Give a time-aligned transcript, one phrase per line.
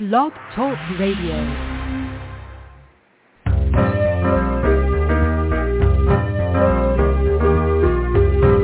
[0.00, 1.36] Blog Talk Radio.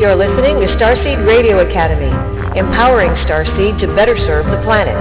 [0.01, 2.11] You're listening to Starseed Radio Academy,
[2.58, 4.96] empowering Starseed to better serve the planet.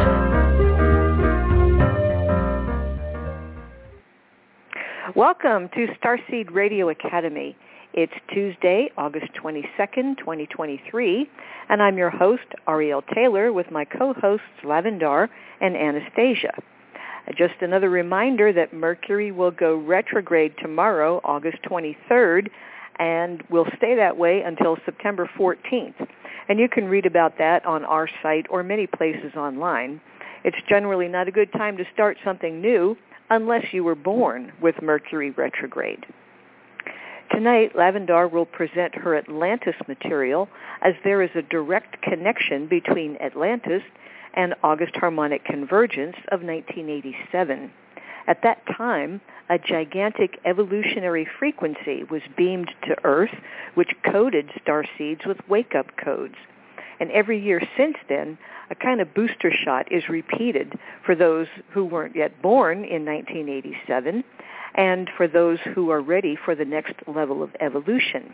[5.15, 7.57] Welcome to Starseed Radio Academy.
[7.94, 11.28] It's Tuesday, August 22nd, 2023,
[11.69, 15.28] and I'm your host, Ariel Taylor, with my co-hosts Lavandar
[15.60, 16.53] and Anastasia.
[17.35, 22.49] Just another reminder that Mercury will go retrograde tomorrow, August 23rd,
[22.99, 26.07] and will stay that way until September 14th.
[26.48, 29.99] And you can read about that on our site or many places online.
[30.43, 32.95] It's generally not a good time to start something new
[33.31, 36.05] unless you were born with Mercury retrograde.
[37.31, 40.49] Tonight, Lavandar will present her Atlantis material
[40.81, 43.83] as there is a direct connection between Atlantis
[44.33, 47.71] and August harmonic convergence of 1987.
[48.27, 53.35] At that time, a gigantic evolutionary frequency was beamed to Earth,
[53.76, 56.35] which coded star seeds with wake-up codes.
[56.99, 58.37] And every year since then,
[58.70, 64.23] a kind of booster shot is repeated for those who weren't yet born in 1987
[64.75, 68.34] and for those who are ready for the next level of evolution.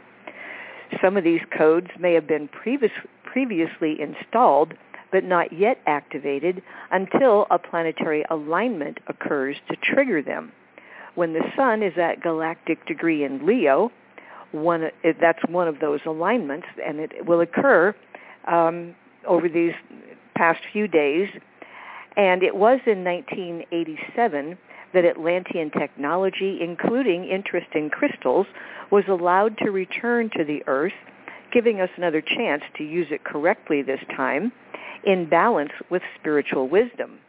[1.02, 2.92] Some of these codes may have been previous,
[3.24, 4.74] previously installed
[5.12, 6.62] but not yet activated
[6.92, 10.52] until a planetary alignment occurs to trigger them.
[11.16, 13.92] When the sun is at galactic degree in Leo,
[14.52, 14.90] one,
[15.22, 17.96] that's one of those alignments, and it will occur
[18.46, 18.94] um,
[19.26, 19.74] over these
[20.36, 21.30] past few days.
[22.18, 24.58] And it was in 1987
[24.96, 28.48] that Atlantean technology, including interest in crystals,
[28.92, 30.94] was allowed to return to the Earth,
[31.54, 34.52] giving us another chance to use it correctly this time
[35.06, 37.20] in balance with spiritual wisdom.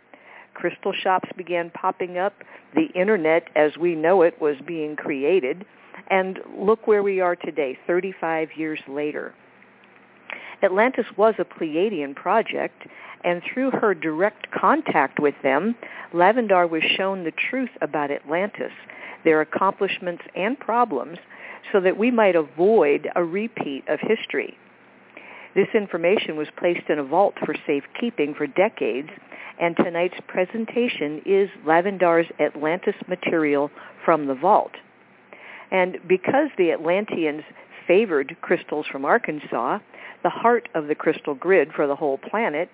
[0.54, 2.32] Crystal shops began popping up.
[2.74, 5.66] The internet as we know it was being created.
[6.08, 9.34] And look where we are today, 35 years later.
[10.62, 12.86] Atlantis was a Pleiadian project,
[13.24, 15.74] and through her direct contact with them,
[16.12, 18.72] Lavandar was shown the truth about Atlantis,
[19.24, 21.18] their accomplishments and problems,
[21.72, 24.56] so that we might avoid a repeat of history.
[25.54, 29.08] This information was placed in a vault for safekeeping for decades,
[29.58, 33.70] and tonight's presentation is Lavandar's Atlantis material
[34.04, 34.72] from the vault.
[35.70, 37.42] And because the Atlanteans
[37.86, 39.78] favored crystals from Arkansas,
[40.22, 42.68] the heart of the crystal grid for the whole planet,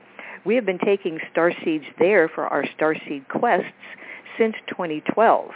[0.44, 3.72] we have been taking starseeds there for our starseed quests
[4.38, 5.50] since 2012.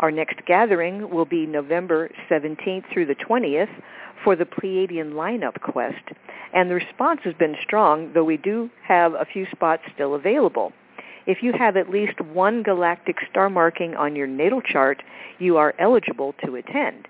[0.00, 3.70] Our next gathering will be November 17th through the 20th
[4.22, 6.02] for the Pleiadian lineup quest,
[6.54, 10.72] and the response has been strong, though we do have a few spots still available.
[11.26, 15.02] If you have at least one galactic star marking on your natal chart,
[15.38, 17.06] you are eligible to attend.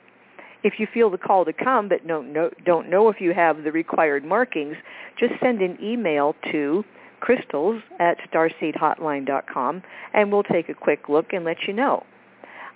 [0.62, 3.62] If you feel the call to come but don't know, don't know if you have
[3.62, 4.76] the required markings,
[5.18, 6.84] just send an email to
[7.20, 9.82] crystals at starseedhotline.com
[10.14, 12.04] and we'll take a quick look and let you know.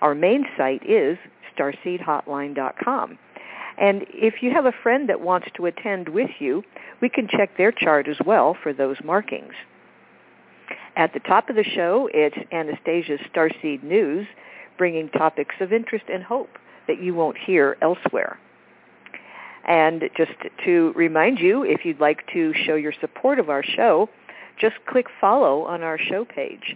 [0.01, 1.17] Our main site is
[1.57, 3.17] starseedhotline.com.
[3.77, 6.63] And if you have a friend that wants to attend with you,
[7.01, 9.53] we can check their chart as well for those markings.
[10.95, 14.27] At the top of the show, it's Anastasia's Starseed News,
[14.77, 16.49] bringing topics of interest and hope
[16.87, 18.37] that you won't hear elsewhere.
[19.65, 20.33] And just
[20.65, 24.09] to remind you, if you'd like to show your support of our show,
[24.59, 26.75] just click follow on our show page.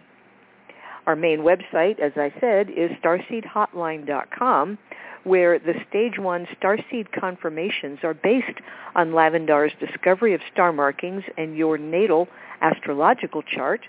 [1.05, 4.77] Our main website, as I said, is starseedhotline.com,
[5.23, 8.59] where the Stage 1 Starseed confirmations are based
[8.95, 12.27] on Lavandar's discovery of star markings and your natal
[12.61, 13.81] astrological chart,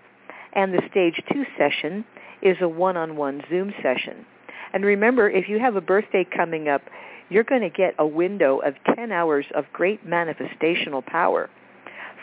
[0.53, 2.05] and the Stage 2 session
[2.43, 4.25] is a one-on-one Zoom session.
[4.73, 6.83] And remember, if you have a birthday coming up,
[7.31, 11.51] you're going to get a window of 10 hours of great manifestational power.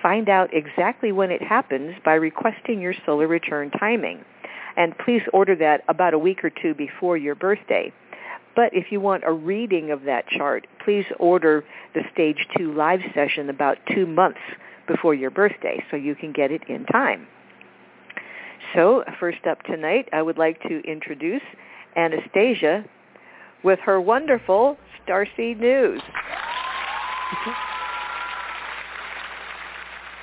[0.02, 4.24] Find out exactly when it happens by requesting your solar return timing.
[4.78, 7.94] And please order that about a week or two before your birthday.
[8.56, 11.64] But if you want a reading of that chart, please order
[11.94, 14.40] the Stage 2 live session about two months
[14.88, 17.28] before your birthday so you can get it in time.
[18.74, 21.42] So first up tonight, I would like to introduce
[21.96, 22.86] Anastasia
[23.64, 24.78] with her wonderful
[25.08, 26.02] Starseed News.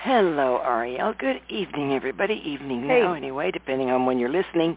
[0.02, 1.14] Hello, Ariel.
[1.18, 2.34] Good evening, everybody.
[2.44, 3.00] Evening Hey.
[3.00, 4.76] now, anyway, depending on when you're listening.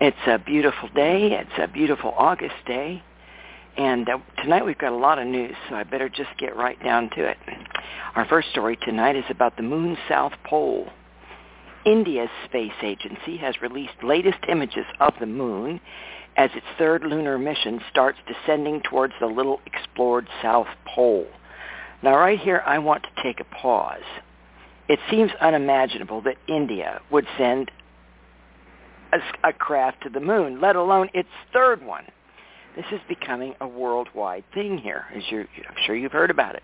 [0.00, 1.32] It's a beautiful day.
[1.32, 3.02] It's a beautiful August day.
[3.76, 6.82] And uh, tonight we've got a lot of news, so I better just get right
[6.82, 7.36] down to it.
[8.16, 10.88] Our first story tonight is about the moon's south pole.
[11.84, 15.80] India's space agency has released latest images of the moon
[16.36, 21.26] as its third lunar mission starts descending towards the little explored South Pole.
[22.02, 24.02] Now right here I want to take a pause.
[24.88, 27.70] It seems unimaginable that India would send
[29.12, 32.04] a, a craft to the moon, let alone its third one.
[32.76, 36.62] This is becoming a worldwide thing here, as you're, I'm sure you've heard about it.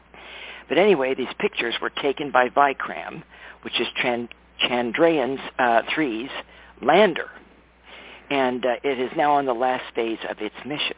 [0.69, 3.23] But anyway, these pictures were taken by Vikram,
[3.63, 3.87] which is
[4.62, 6.31] Chandrayaan uh, 3's
[6.82, 7.31] lander,
[8.31, 10.97] and uh, it is now on the last phase of its mission.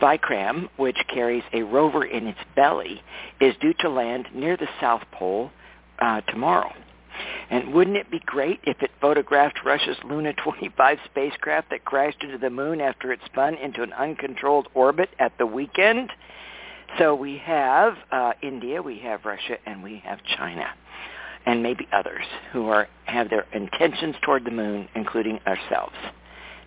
[0.00, 3.02] Vikram, which carries a rover in its belly,
[3.40, 5.50] is due to land near the South Pole
[6.00, 6.72] uh, tomorrow.
[7.50, 12.38] And wouldn't it be great if it photographed Russia's Luna 25 spacecraft that crashed into
[12.38, 16.10] the moon after it spun into an uncontrolled orbit at the weekend?
[16.98, 20.66] So we have uh, India, we have Russia, and we have China,
[21.46, 25.94] and maybe others who are have their intentions toward the moon, including ourselves.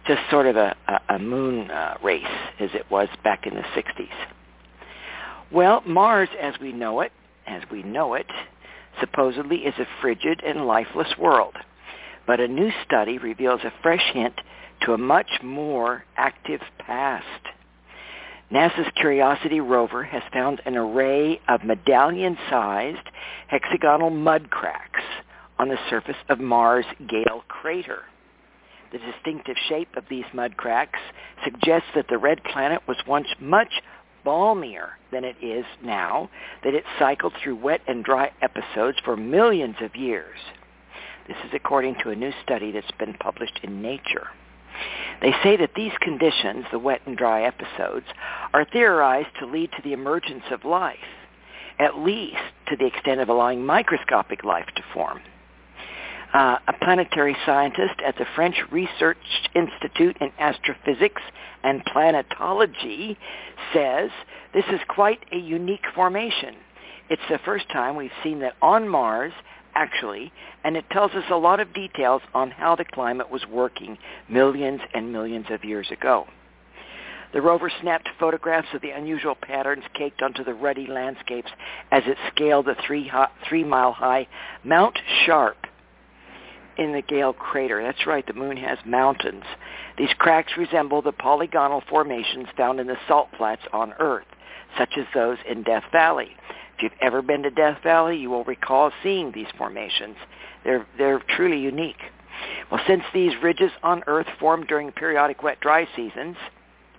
[0.07, 2.24] Just sort of a, a, a moon uh, race
[2.60, 4.07] as it was back in the 60s.
[5.51, 7.12] Well, Mars, as we know it,
[7.48, 8.27] as we know it,
[9.00, 11.56] supposedly is a frigid and lifeless world.
[12.27, 14.36] But a new study reveals a fresh hint
[14.81, 17.25] to a much more active past.
[18.51, 23.09] NASA's Curiosity rover has found an array of medallion-sized
[23.47, 25.01] hexagonal mud cracks
[25.57, 28.03] on the surface of Mars' Gale crater.
[28.92, 31.00] The distinctive shape of these mud cracks
[31.44, 33.81] suggests that the red planet was once much
[34.24, 36.30] balmier than it is now,
[36.63, 40.38] that it cycled through wet and dry episodes for millions of years.
[41.27, 44.27] This is according to a new study that's been published in Nature.
[45.22, 48.06] They say that these conditions, the wet and dry episodes,
[48.54, 50.98] are theorized to lead to the emergence of life,
[51.80, 52.38] at least
[52.68, 55.22] to the extent of allowing microscopic life to form.
[56.33, 59.18] Uh, a planetary scientist at the French Research
[59.54, 61.22] Institute in Astrophysics
[61.63, 63.16] and Planetology
[63.74, 64.10] says
[64.54, 66.56] this is quite a unique formation.
[67.10, 69.31] It's the first time we've seen that on Mars
[69.75, 70.31] actually,
[70.63, 73.98] and it tells us a lot of details on how the climate was working
[74.30, 76.25] millions and millions of years ago.
[77.33, 81.51] The rover snapped photographs of the unusual patterns caked onto the ruddy landscapes
[81.92, 83.12] as it scaled the three,
[83.48, 84.27] three mile high
[84.63, 85.57] Mount Sharp
[86.77, 87.83] in the Gale crater.
[87.83, 89.44] That's right, the moon has mountains.
[89.98, 94.27] These cracks resemble the polygonal formations found in the salt flats on Earth,
[94.77, 96.36] such as those in Death Valley.
[96.75, 100.18] If you've ever been to Death Valley, you will recall seeing these formations.
[100.66, 102.01] They're, they're truly unique.
[102.69, 106.36] Well, since these ridges on Earth formed during periodic wet-dry seasons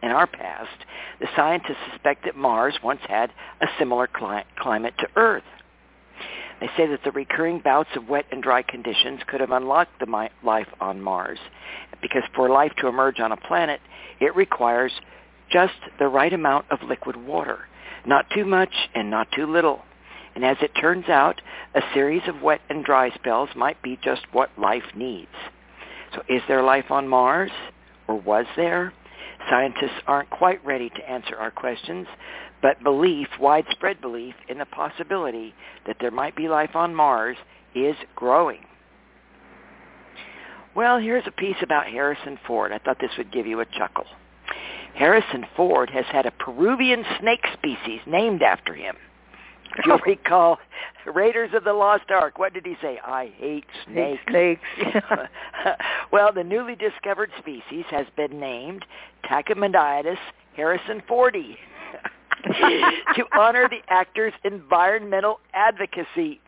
[0.02, 0.78] in our past,
[1.20, 3.30] the scientists suspect that Mars once had
[3.60, 5.42] a similar cli- climate to Earth.
[6.60, 10.06] They say that the recurring bouts of wet and dry conditions could have unlocked the
[10.06, 11.38] mi- life on Mars,
[12.00, 13.80] because for life to emerge on a planet,
[14.20, 14.92] it requires
[15.50, 17.58] just the right amount of liquid water
[18.06, 19.82] not too much and not too little.
[20.34, 21.40] And as it turns out,
[21.74, 25.30] a series of wet and dry spells might be just what life needs.
[26.14, 27.50] So is there life on Mars?
[28.06, 28.92] Or was there?
[29.50, 32.06] Scientists aren't quite ready to answer our questions,
[32.62, 35.54] but belief, widespread belief in the possibility
[35.86, 37.36] that there might be life on Mars
[37.74, 38.64] is growing.
[40.74, 42.72] Well, here's a piece about Harrison Ford.
[42.72, 44.06] I thought this would give you a chuckle.
[44.96, 48.96] Harrison Ford has had a Peruvian snake species named after him.
[49.76, 50.58] If you'll recall,
[51.04, 52.98] Raiders of the Lost Ark, what did he say?
[53.04, 54.22] I hate snakes.
[54.28, 54.62] Snakes.
[56.12, 58.86] well, the newly discovered species has been named
[59.24, 60.16] Tachymenoides
[60.56, 61.56] harrisonfordi
[62.44, 66.40] to honor the actor's environmental advocacy.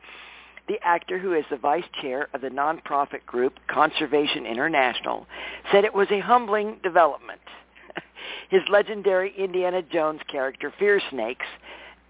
[0.68, 5.26] The actor, who is the vice chair of the nonprofit group Conservation International,
[5.70, 7.40] said it was a humbling development
[8.50, 11.46] his legendary Indiana Jones character fears snakes,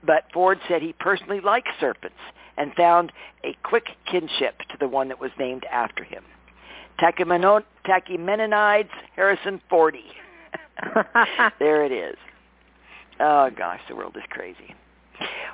[0.05, 2.17] but Ford said he personally likes serpents
[2.57, 3.13] and found
[3.45, 6.25] a quick kinship to the one that was named after him.
[7.01, 10.07] Tachymenonides Harrison Fordy.
[11.59, 12.17] there it is.
[13.21, 14.75] Oh gosh, the world is crazy.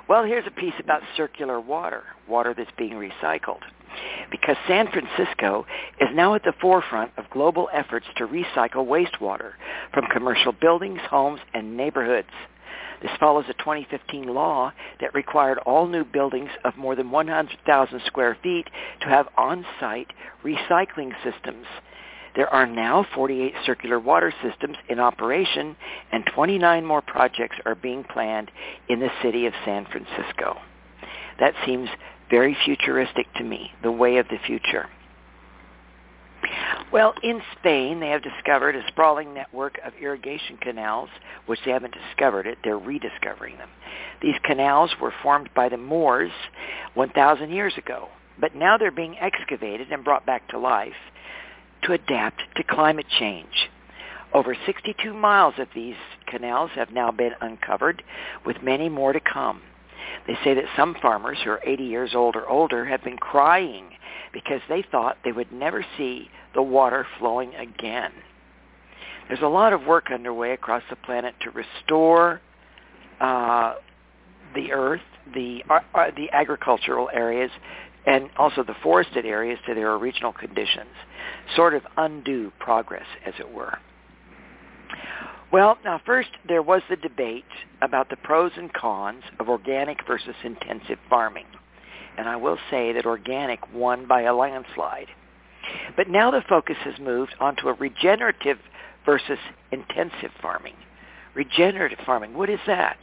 [0.07, 3.61] Well, here's a piece about circular water, water that's being recycled
[4.29, 5.65] because San Francisco
[5.99, 9.53] is now at the forefront of global efforts to recycle wastewater
[9.93, 12.29] from commercial buildings, homes, and neighborhoods.
[13.01, 18.37] This follows a 2015 law that required all new buildings of more than 100,000 square
[18.41, 18.67] feet
[19.01, 20.11] to have on-site
[20.43, 21.65] recycling systems.
[22.35, 25.75] There are now 48 circular water systems in operation
[26.11, 28.51] and 29 more projects are being planned
[28.89, 30.57] in the city of San Francisco.
[31.39, 31.89] That seems
[32.29, 34.87] very futuristic to me, the way of the future.
[36.91, 41.09] Well, in Spain, they have discovered a sprawling network of irrigation canals,
[41.45, 43.69] which they haven't discovered it, they're rediscovering them.
[44.21, 46.31] These canals were formed by the Moors
[46.93, 50.93] 1,000 years ago, but now they're being excavated and brought back to life
[51.85, 53.69] to adapt to climate change.
[54.33, 55.95] Over 62 miles of these
[56.27, 58.03] canals have now been uncovered,
[58.45, 59.61] with many more to come.
[60.27, 63.91] They say that some farmers who are 80 years old or older have been crying
[64.33, 68.11] because they thought they would never see the water flowing again.
[69.27, 72.41] There's a lot of work underway across the planet to restore
[73.19, 73.75] uh,
[74.53, 75.01] the earth,
[75.33, 77.49] the uh, uh, the agricultural areas,
[78.05, 80.89] and also the forested areas to their original conditions,
[81.55, 83.77] sort of undo progress, as it were.
[85.51, 87.45] Well, now first there was the debate
[87.81, 91.45] about the pros and cons of organic versus intensive farming.
[92.17, 95.07] And I will say that organic won by a landslide.
[95.95, 98.57] But now the focus has moved onto a regenerative
[99.05, 99.39] versus
[99.71, 100.75] intensive farming.
[101.33, 102.97] Regenerative farming, what is that?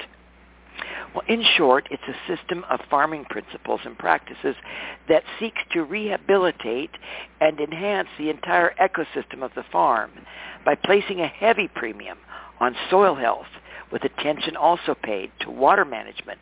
[1.14, 4.56] Well, in short, it's a system of farming principles and practices
[5.08, 6.90] that seeks to rehabilitate
[7.40, 10.10] and enhance the entire ecosystem of the farm
[10.64, 12.18] by placing a heavy premium
[12.60, 13.46] on soil health
[13.90, 16.38] with attention also paid to water management,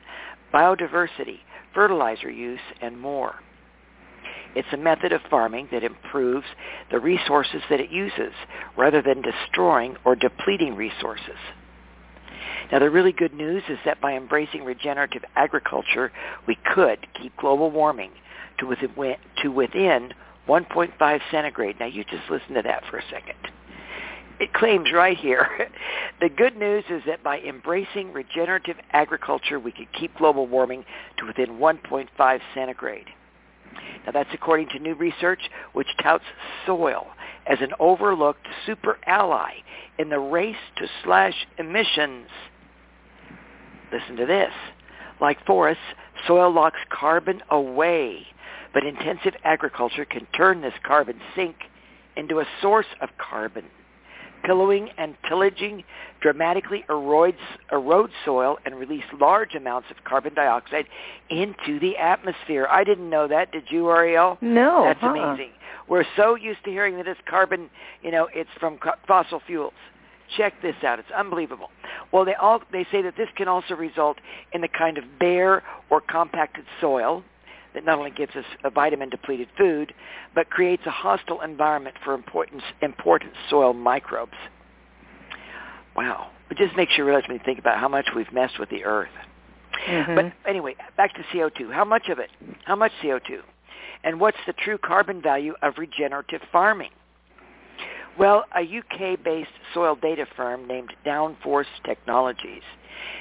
[0.55, 1.41] biodiversity,
[1.75, 3.37] fertilizer use, and more.
[4.55, 6.47] It's a method of farming that improves
[6.91, 8.33] the resources that it uses
[8.77, 11.39] rather than destroying or depleting resources.
[12.71, 16.13] Now the really good news is that by embracing regenerative agriculture,
[16.47, 18.13] we could keep global warming
[18.59, 20.13] to within, to within
[20.49, 21.77] 1.5 centigrade.
[21.81, 23.37] Now you just listen to that for a second.
[24.41, 25.69] It claims right here,
[26.21, 30.85] the good news is that by embracing regenerative agriculture, we could keep global warming
[31.19, 33.07] to within 1.5 centigrade.
[34.07, 35.41] Now that's according to new research
[35.73, 36.25] which touts
[36.67, 37.07] soil
[37.47, 39.53] as an overlooked super ally
[39.99, 42.29] in the race to slash emissions.
[43.93, 44.53] Listen to this.
[45.21, 45.83] Like forests,
[46.27, 48.27] soil locks carbon away,
[48.73, 51.57] but intensive agriculture can turn this carbon sink
[52.17, 53.65] into a source of carbon.
[54.45, 55.85] Pillowing and tillaging
[56.21, 57.35] dramatically erodes,
[57.73, 60.87] erodes soil and release large amounts of carbon dioxide
[61.29, 62.67] into the atmosphere.
[62.71, 63.53] I didn't know that.
[63.53, 64.39] Did you, Ariel?
[64.41, 64.85] No.
[64.85, 65.51] That's huh amazing.
[65.89, 67.69] We're so used to hearing that it's carbon,
[68.03, 68.79] you know, it's from
[69.09, 69.73] fossil fuels.
[70.37, 71.01] Check this out.
[71.01, 71.71] It's unbelievable.
[72.13, 74.19] Well, they all they say that this can also result
[74.53, 77.25] in the kind of bare or compacted soil
[77.75, 79.95] that not only gives us a vitamin depleted food,
[80.35, 84.37] but creates a hostile environment for important, important soil microbes.
[85.97, 86.31] Wow.
[86.51, 88.85] It just makes you realize when you think about how much we've messed with the
[88.85, 89.09] earth.
[89.89, 90.15] Mm-hmm.
[90.15, 91.73] But anyway, back to CO2.
[91.73, 92.31] How much of it?
[92.65, 93.41] How much CO2?
[94.03, 96.91] And what's the true carbon value of regenerative farming?
[98.19, 102.63] Well, a UK-based soil data firm named Downforce Technologies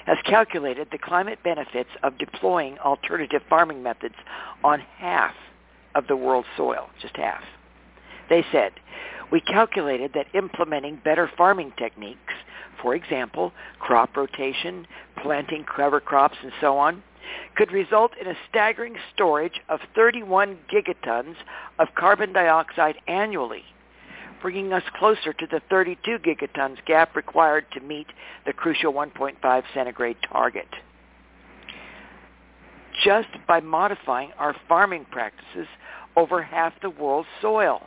[0.05, 4.15] has calculated the climate benefits of deploying alternative farming methods
[4.63, 5.33] on half
[5.95, 7.43] of the world's soil, just half.
[8.29, 8.73] They said,
[9.31, 12.33] we calculated that implementing better farming techniques,
[12.81, 14.87] for example, crop rotation,
[15.21, 17.03] planting cover crops, and so on,
[17.55, 21.35] could result in a staggering storage of 31 gigatons
[21.77, 23.63] of carbon dioxide annually
[24.41, 28.07] bringing us closer to the 32 gigatons gap required to meet
[28.45, 30.67] the crucial 1.5 centigrade target.
[33.03, 35.67] Just by modifying our farming practices
[36.17, 37.81] over half the world's soil.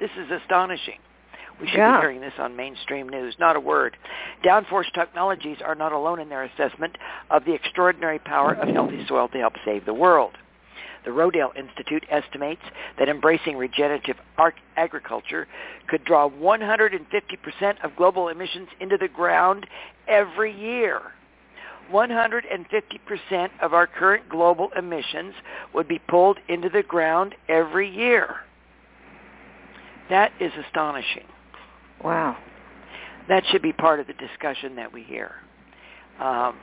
[0.00, 0.98] This is astonishing.
[1.60, 1.96] We should yeah.
[1.96, 3.34] be hearing this on mainstream news.
[3.40, 3.96] Not a word.
[4.44, 6.96] Downforce Technologies are not alone in their assessment
[7.30, 10.32] of the extraordinary power of healthy soil to help save the world.
[11.04, 12.62] The Rodale Institute estimates
[12.98, 14.16] that embracing regenerative
[14.76, 15.46] agriculture
[15.88, 19.66] could draw 150% of global emissions into the ground
[20.06, 21.00] every year.
[21.92, 25.34] 150% of our current global emissions
[25.74, 28.36] would be pulled into the ground every year.
[30.10, 31.26] That is astonishing.
[32.02, 32.36] Wow.
[33.28, 35.32] That should be part of the discussion that we hear.
[36.20, 36.56] Um,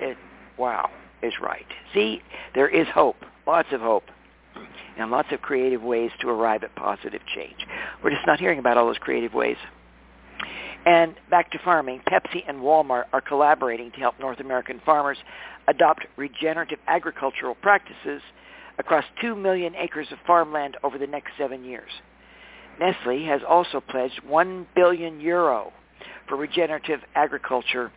[0.00, 0.16] it,
[0.58, 0.90] wow
[1.22, 1.66] is right.
[1.94, 2.22] See,
[2.54, 3.16] there is hope
[3.48, 4.04] lots of hope
[4.98, 7.56] and lots of creative ways to arrive at positive change.
[8.04, 9.56] We're just not hearing about all those creative ways.
[10.84, 15.18] And back to farming, Pepsi and Walmart are collaborating to help North American farmers
[15.66, 18.22] adopt regenerative agricultural practices
[18.78, 21.90] across 2 million acres of farmland over the next seven years.
[22.78, 25.72] Nestle has also pledged 1 billion euro
[26.28, 27.90] for regenerative agriculture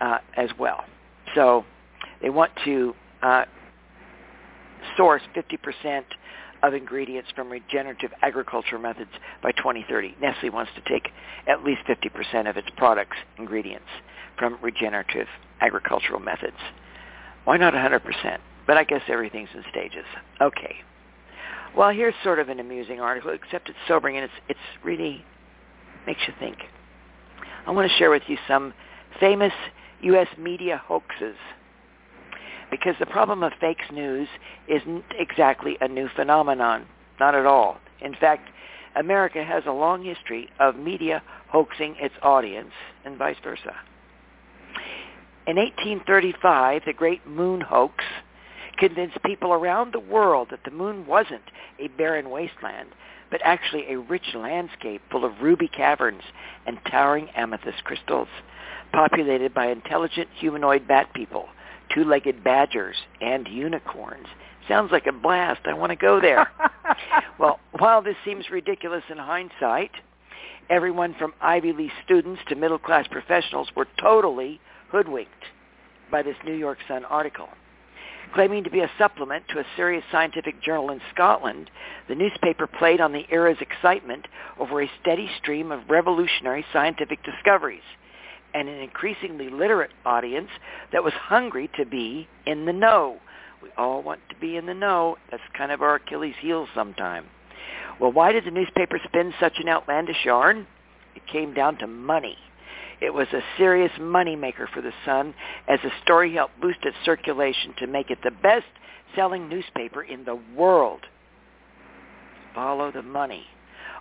[0.00, 0.84] uh, as well.
[1.34, 1.64] So
[2.22, 3.44] they want to uh,
[4.96, 6.02] source 50%
[6.62, 9.10] of ingredients from regenerative agriculture methods
[9.42, 10.16] by 2030.
[10.20, 11.10] Nestle wants to take
[11.46, 13.88] at least 50% of its products' ingredients
[14.38, 15.26] from regenerative
[15.60, 16.56] agricultural methods.
[17.44, 18.02] Why not 100%?
[18.66, 20.04] But I guess everything's in stages.
[20.40, 20.76] Okay.
[21.76, 25.24] Well, here's sort of an amusing article, except it's sobering and it's, it's really
[26.06, 26.58] makes you think.
[27.66, 28.74] I want to share with you some
[29.18, 29.52] famous
[30.02, 30.28] U.S.
[30.38, 31.36] media hoaxes
[32.70, 34.28] because the problem of fake news
[34.68, 36.86] isn't exactly a new phenomenon,
[37.18, 37.78] not at all.
[38.00, 38.48] In fact,
[38.96, 42.72] America has a long history of media hoaxing its audience
[43.04, 43.74] and vice versa.
[45.46, 48.04] In 1835, the Great Moon Hoax
[48.78, 51.42] convinced people around the world that the moon wasn't
[51.78, 52.88] a barren wasteland,
[53.30, 56.22] but actually a rich landscape full of ruby caverns
[56.66, 58.28] and towering amethyst crystals,
[58.92, 61.48] populated by intelligent humanoid bat people
[61.94, 64.26] two-legged badgers, and unicorns.
[64.68, 65.62] Sounds like a blast.
[65.64, 66.50] I want to go there.
[67.38, 69.90] well, while this seems ridiculous in hindsight,
[70.68, 75.44] everyone from Ivy League students to middle-class professionals were totally hoodwinked
[76.10, 77.48] by this New York Sun article.
[78.34, 81.68] Claiming to be a supplement to a serious scientific journal in Scotland,
[82.08, 84.28] the newspaper played on the era's excitement
[84.60, 87.82] over a steady stream of revolutionary scientific discoveries–
[88.54, 90.48] and an increasingly literate audience
[90.92, 93.18] that was hungry to be in the know.
[93.62, 95.16] We all want to be in the know.
[95.30, 97.26] That's kind of our Achilles heel sometime.
[98.00, 100.66] Well, why did the newspaper spin such an outlandish yarn?
[101.14, 102.36] It came down to money.
[103.00, 105.34] It was a serious money maker for the Sun
[105.68, 110.38] as the story helped boost its circulation to make it the best-selling newspaper in the
[110.56, 111.00] world.
[112.54, 113.46] Follow the money.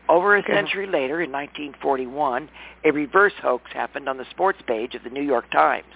[0.07, 2.49] Over a century later, in 1941,
[2.85, 5.93] a reverse hoax happened on the sports page of the New York Times,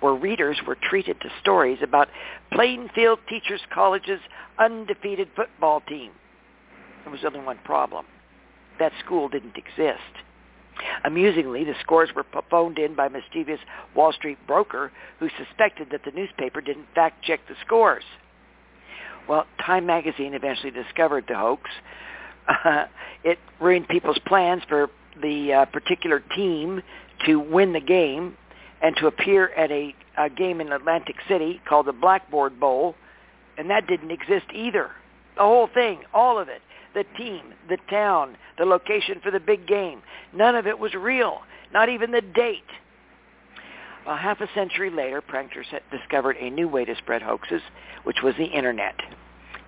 [0.00, 2.08] where readers were treated to stories about
[2.52, 4.20] Plainfield Teachers College's
[4.58, 6.10] undefeated football team.
[7.04, 8.06] There was only one problem.
[8.78, 10.00] That school didn't exist.
[11.04, 13.60] Amusingly, the scores were phoned in by a mischievous
[13.94, 18.04] Wall Street broker who suspected that the newspaper didn't fact-check the scores.
[19.28, 21.70] Well, Time magazine eventually discovered the hoax,
[22.48, 22.86] uh,
[23.24, 26.82] it ruined people's plans for the uh, particular team
[27.26, 28.36] to win the game
[28.80, 32.94] and to appear at a, a game in Atlantic City called the Blackboard Bowl,
[33.56, 34.90] and that didn't exist either.
[35.36, 36.62] The whole thing, all of it,
[36.94, 40.02] the team, the town, the location for the big game,
[40.32, 41.40] none of it was real,
[41.72, 42.62] not even the date.
[44.06, 47.62] Well, half a century later, pranksters had discovered a new way to spread hoaxes,
[48.02, 48.96] which was the Internet.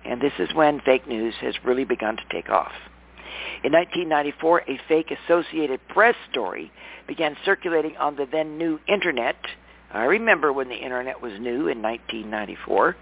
[0.05, 2.71] And this is when fake news has really begun to take off.
[3.63, 6.71] In 1994, a fake Associated Press story
[7.07, 9.37] began circulating on the then new Internet.
[9.91, 12.95] I remember when the Internet was new in 1994,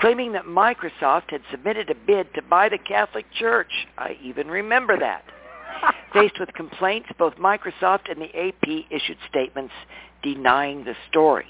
[0.00, 3.70] claiming that Microsoft had submitted a bid to buy the Catholic Church.
[3.96, 5.24] I even remember that.
[6.12, 9.72] Faced with complaints, both Microsoft and the AP issued statements
[10.22, 11.46] denying the story.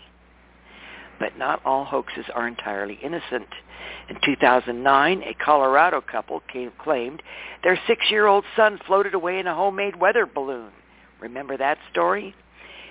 [1.19, 3.49] But not all hoaxes are entirely innocent.
[4.09, 7.23] In 2009, a Colorado couple came, claimed
[7.63, 10.71] their six-year-old son floated away in a homemade weather balloon.
[11.21, 12.35] Remember that story?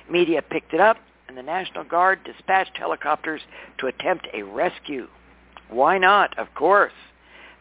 [0.09, 3.41] Media picked it up, and the National Guard dispatched helicopters
[3.79, 5.07] to attempt a rescue.
[5.69, 6.38] Why not?
[6.38, 6.93] Of course.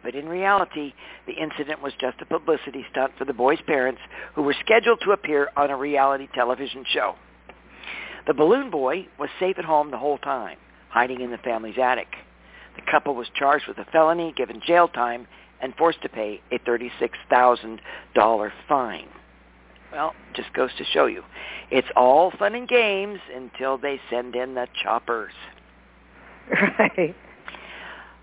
[0.02, 0.92] But in reality,
[1.26, 4.00] the incident was just a publicity stunt for the boy's parents
[4.34, 7.14] who were scheduled to appear on a reality television show.
[8.26, 10.56] The balloon boy was safe at home the whole time,
[10.88, 12.08] hiding in the family's attic.
[12.76, 15.26] The couple was charged with a felony, given jail time,
[15.60, 19.08] and forced to pay a $36,000 fine.
[19.92, 21.22] Well, just goes to show you.
[21.70, 25.32] It's all fun and games until they send in the choppers.
[26.78, 27.16] Right.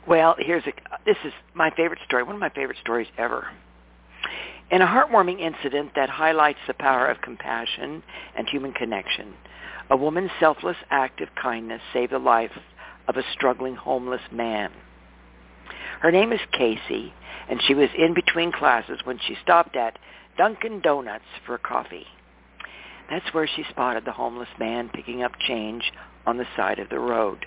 [0.07, 0.73] Well, here's a
[1.05, 3.47] this is my favorite story, one of my favorite stories ever.
[4.71, 8.03] In a heartwarming incident that highlights the power of compassion
[8.37, 9.33] and human connection,
[9.89, 12.57] a woman's selfless act of kindness saved the life
[13.07, 14.71] of a struggling homeless man.
[15.99, 17.13] Her name is Casey,
[17.49, 19.99] and she was in between classes when she stopped at
[20.37, 22.07] Dunkin' Donuts for coffee.
[23.09, 25.91] That's where she spotted the homeless man picking up change
[26.25, 27.45] on the side of the road.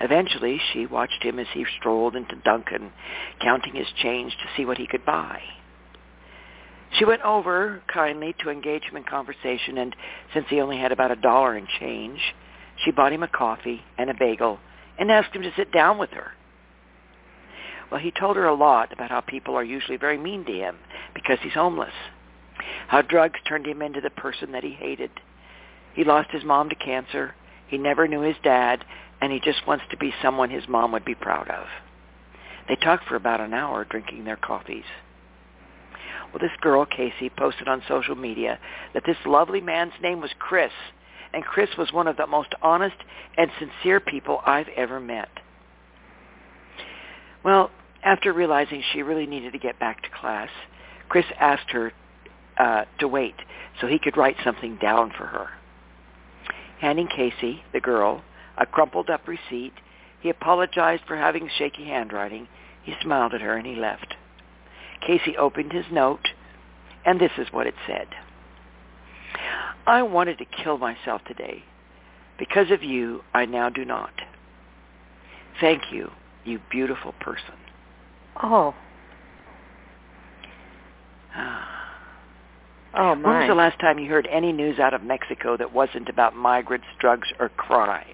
[0.00, 2.90] Eventually, she watched him as he strolled into Dunkin',
[3.40, 5.42] counting his change to see what he could buy.
[6.98, 9.94] She went over kindly to engage him in conversation, and
[10.32, 12.20] since he only had about a dollar in change,
[12.84, 14.58] she bought him a coffee and a bagel
[14.98, 16.32] and asked him to sit down with her.
[17.90, 20.76] Well, he told her a lot about how people are usually very mean to him
[21.14, 21.92] because he's homeless,
[22.88, 25.10] how drugs turned him into the person that he hated.
[25.94, 27.34] He lost his mom to cancer.
[27.68, 28.84] He never knew his dad,
[29.20, 31.66] and he just wants to be someone his mom would be proud of.
[32.68, 34.84] They talked for about an hour drinking their coffees.
[36.36, 38.58] Well, this girl, Casey, posted on social media
[38.92, 40.72] that this lovely man's name was Chris,
[41.32, 42.96] and Chris was one of the most honest
[43.38, 45.30] and sincere people I've ever met.
[47.42, 47.70] Well,
[48.02, 50.50] after realizing she really needed to get back to class,
[51.08, 51.94] Chris asked her
[52.58, 53.36] uh, to wait
[53.80, 55.48] so he could write something down for her.
[56.80, 58.22] Handing Casey, the girl,
[58.58, 59.72] a crumpled up receipt,
[60.20, 62.46] he apologized for having shaky handwriting.
[62.82, 64.16] He smiled at her and he left.
[65.00, 66.28] Casey opened his note,
[67.04, 68.08] and this is what it said.
[69.86, 71.62] I wanted to kill myself today.
[72.38, 74.12] Because of you, I now do not.
[75.60, 76.10] Thank you,
[76.44, 77.54] you beautiful person.
[78.42, 78.74] Oh.
[82.94, 83.14] oh my.
[83.14, 86.36] When was the last time you heard any news out of Mexico that wasn't about
[86.36, 88.04] migrants, drugs, or crime?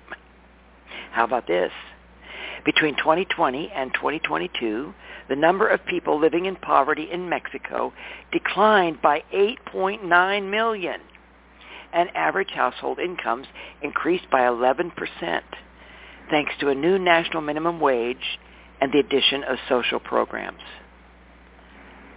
[1.11, 1.73] How about this?
[2.65, 4.95] Between 2020 and 2022,
[5.29, 7.93] the number of people living in poverty in Mexico
[8.33, 11.01] declined by 8.9 million,
[11.93, 13.47] and average household incomes
[13.83, 14.93] increased by 11%,
[16.31, 18.39] thanks to a new national minimum wage
[18.81, 20.63] and the addition of social programs.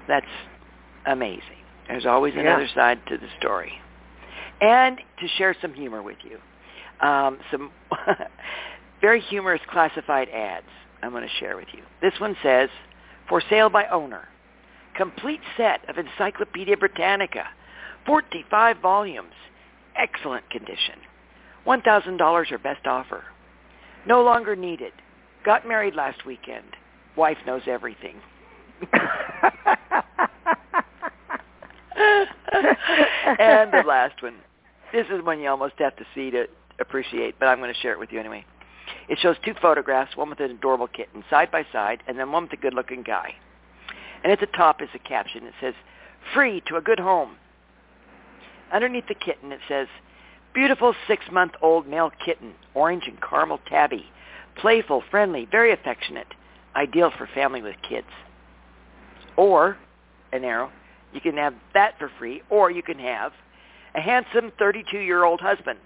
[0.07, 0.25] That's
[1.05, 1.41] amazing.
[1.87, 2.75] There's always another yeah.
[2.75, 3.73] side to the story.
[4.61, 6.39] And to share some humor with you,
[7.05, 7.71] um, some
[9.05, 10.65] very humorous classified ads
[11.03, 11.83] I'm going to share with you.
[12.01, 12.69] This one says,
[13.29, 14.27] for sale by owner,
[14.97, 17.43] complete set of Encyclopedia Britannica,
[18.07, 19.35] 45 volumes,
[19.95, 20.95] excellent condition,
[21.67, 23.25] $1,000 or best offer.
[24.07, 24.91] No longer needed.
[25.45, 26.65] Got married last weekend.
[27.15, 28.15] Wife knows everything.
[33.39, 34.37] and the last one.
[34.91, 36.47] This is one you almost have to see to
[36.79, 38.43] appreciate, but I'm going to share it with you anyway.
[39.07, 42.43] It shows two photographs, one with an adorable kitten side by side, and then one
[42.43, 43.35] with a good-looking guy.
[44.23, 45.45] And at the top is a caption.
[45.45, 45.73] It says,
[46.33, 47.35] free to a good home.
[48.73, 49.87] Underneath the kitten it says,
[50.53, 54.05] beautiful six-month-old male kitten, orange and caramel tabby,
[54.55, 56.33] playful, friendly, very affectionate,
[56.75, 58.07] ideal for family with kids.
[59.37, 59.77] Or,
[60.31, 60.71] an arrow,
[61.13, 63.31] you can have that for free, or you can have
[63.95, 65.79] a handsome 32-year-old husband,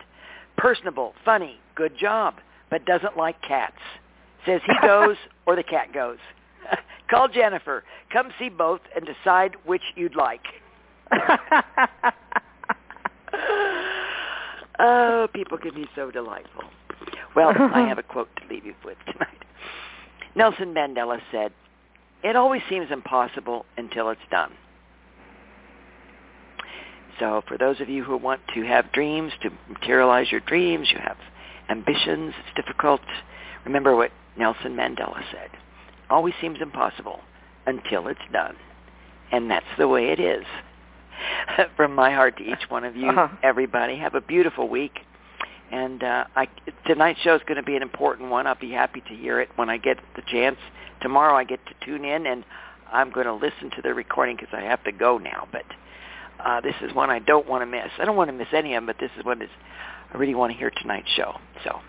[0.57, 2.35] personable, funny, good job,
[2.69, 3.77] but doesn't like cats.
[4.45, 6.17] Says he goes or the cat goes.
[7.09, 7.83] Call Jennifer.
[8.11, 10.41] Come see both and decide which you'd like.
[14.79, 16.63] oh, people can be so delightful.
[17.35, 19.45] Well, I have a quote to leave you with tonight.
[20.35, 21.51] Nelson Mandela said,
[22.23, 24.51] it always seems impossible until it's done.
[27.19, 30.99] So for those of you who want to have dreams, to materialize your dreams, you
[30.99, 31.17] have
[31.69, 33.01] ambitions, it's difficult.
[33.65, 35.49] Remember what Nelson Mandela said.
[36.09, 37.19] Always seems impossible
[37.65, 38.55] until it's done.
[39.31, 40.45] And that's the way it is.
[41.75, 43.35] From my heart to each one of you, uh-huh.
[43.43, 44.99] everybody, have a beautiful week.
[45.71, 46.47] And uh, I,
[46.87, 48.47] tonight's show is going to be an important one.
[48.47, 50.57] I'll be happy to hear it when I get the chance.
[51.01, 52.43] Tomorrow I get to tune in, and
[52.91, 55.47] I'm going to listen to the recording because I have to go now.
[55.51, 55.65] But
[56.43, 57.91] uh, this is one I don't want to miss.
[57.99, 59.49] I don't want to miss any of them, but this is one is
[60.13, 61.33] I really want to hear tonight's show.
[61.63, 61.79] So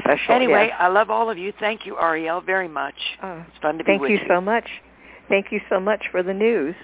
[0.00, 0.76] Special, anyway, yes.
[0.78, 1.52] I love all of you.
[1.60, 2.94] Thank you, Ariel, very much.
[3.22, 4.34] Uh, it's fun to be with you Thank you.
[4.34, 4.68] so much.
[5.28, 6.74] Thank you so much for the news.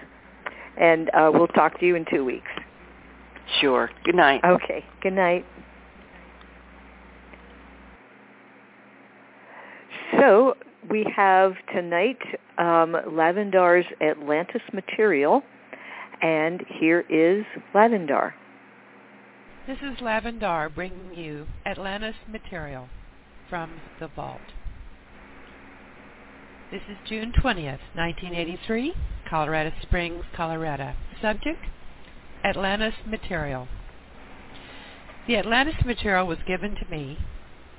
[0.81, 2.51] And uh, we'll talk to you in two weeks.
[3.61, 3.91] Sure.
[4.05, 4.41] Good night.
[4.45, 4.85] Okay.
[5.03, 5.45] Good night.
[10.19, 10.55] So
[10.89, 12.19] we have tonight
[12.59, 15.43] um, Lavandar's Atlantis material,
[16.23, 18.33] and here is Lavandar.
[19.71, 22.89] This is Lavandar bringing you Atlantis material
[23.49, 24.41] from the vault.
[26.73, 28.95] This is June 20th, 1983,
[29.29, 30.95] Colorado Springs, Colorado.
[31.23, 31.61] Subject,
[32.45, 33.69] Atlantis material.
[35.29, 37.19] The Atlantis material was given to me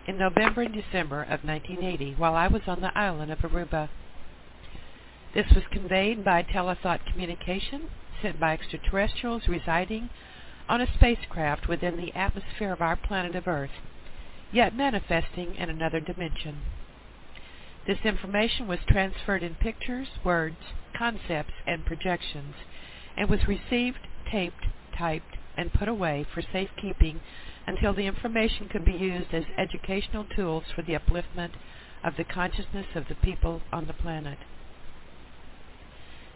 [0.08, 3.90] in November and December of 1980 while I was on the island of Aruba.
[5.36, 7.90] This was conveyed by telethought communication
[8.22, 10.10] sent by extraterrestrials residing
[10.72, 13.82] on a spacecraft within the atmosphere of our planet of Earth,
[14.54, 16.60] yet manifesting in another dimension.
[17.86, 20.56] This information was transferred in pictures, words,
[20.98, 22.56] concepts, and projections,
[23.18, 27.20] and was received, taped, typed, and put away for safekeeping
[27.68, 31.52] until the information could be used as educational tools for the upliftment
[32.02, 34.38] of the consciousness of the people on the planet.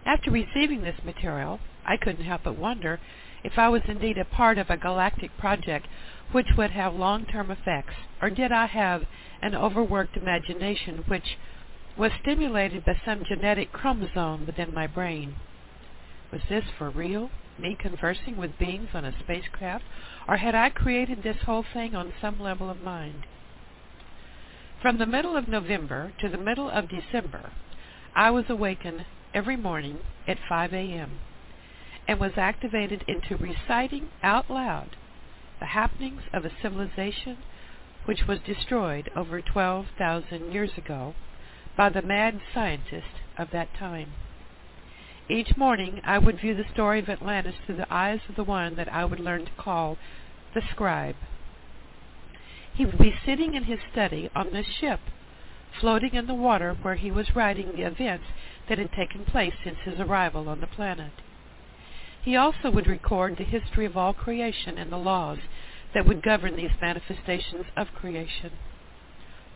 [0.06, 3.00] After receiving this material, I couldn't help but wonder
[3.46, 5.88] if I was indeed a part of a galactic project
[6.32, 9.04] which would have long-term effects, or did I have
[9.40, 11.38] an overworked imagination which
[11.96, 15.36] was stimulated by some genetic chromosome within my brain.
[16.32, 17.30] Was this for real?
[17.60, 19.86] Me conversing with beings on a spacecraft?
[20.28, 23.28] Or had I created this whole thing on some level of mind?
[24.82, 27.52] From the middle of November to the middle of December,
[28.16, 29.06] I was awakened
[29.36, 31.20] every morning at 5 a.m.
[32.08, 34.96] and was activated into reciting out loud
[35.60, 37.38] the happenings of a civilization
[38.06, 41.16] which was destroyed over 12,000 years ago
[41.76, 44.12] by the mad scientist of that time.
[45.28, 48.76] Each morning I would view the story of Atlantis through the eyes of the one
[48.76, 49.98] that I would learn to call
[50.54, 51.16] the scribe.
[52.76, 55.00] He would be sitting in his study on this ship,
[55.80, 58.26] floating in the water where he was writing the events
[58.70, 61.12] that had taken place since his arrival on the planet.
[62.26, 65.38] He also would record the history of all creation and the laws
[65.94, 68.54] that would govern these manifestations of creation.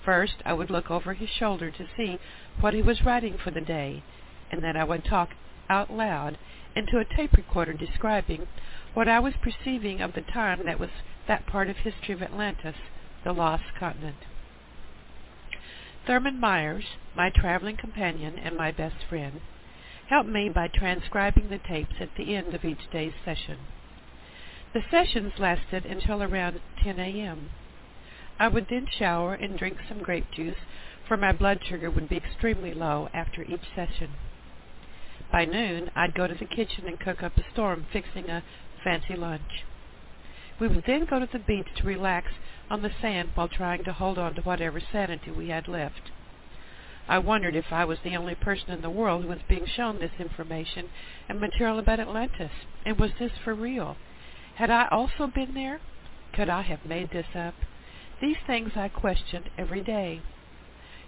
[0.06, 2.20] First, I would look over his shoulder to see
[2.62, 4.04] what he was writing for the day,
[4.52, 5.32] and then I would talk
[5.68, 6.38] out loud
[6.76, 8.48] into a tape recorder describing
[8.94, 10.92] what I was perceiving of the time that was
[11.28, 12.76] that part of history of Atlantis,
[13.24, 14.26] the lost continent.
[16.06, 19.42] Thurman Myers, my traveling companion and my best friend,
[20.10, 23.58] helped me by transcribing the tapes at the end of each day's session.
[24.74, 27.50] The sessions lasted until around 10 a.m.
[28.40, 30.58] I would then shower and drink some grape juice,
[31.08, 34.12] for my blood sugar would be extremely low after each session.
[35.32, 38.44] By noon, I'd go to the kitchen and cook up a storm, fixing a
[38.84, 39.64] fancy lunch.
[40.60, 42.28] We would then go to the beach to relax
[42.70, 46.12] on the sand while trying to hold on to whatever sanity we had left.
[47.10, 49.98] I wondered if I was the only person in the world who was being shown
[49.98, 50.92] this information
[51.28, 52.52] and material about Atlantis,
[52.86, 53.98] and was this for real?
[54.56, 55.80] Had I also been there?
[56.34, 57.56] Could I have made this up?
[58.22, 60.22] These things I questioned every day.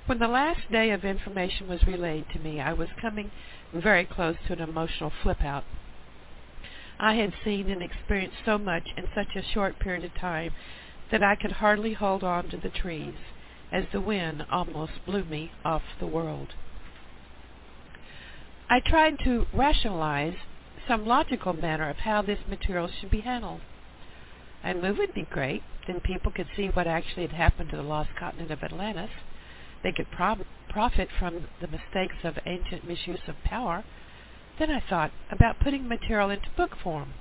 [0.07, 3.29] When the last day of information was relayed to me, I was coming
[3.71, 5.65] very close to an emotional flip out.
[6.99, 10.53] I had seen and experienced so much in such a short period of time
[11.11, 13.13] that I could hardly hold on to the trees,
[13.71, 16.53] as the wind almost blew me off the world.
[18.69, 20.35] I tried to rationalize
[20.87, 23.61] some logical manner of how this material should be handled.
[24.63, 27.83] A move would be great, then people could see what actually had happened to the
[27.83, 29.09] lost continent of Atlantis
[29.83, 33.83] they could prob- profit from the mistakes of ancient misuse of power.
[34.59, 37.13] Then I thought about putting material into book form.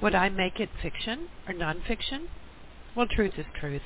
[0.00, 2.28] Would I make it fiction or nonfiction?
[2.94, 3.82] Well, truth is truth.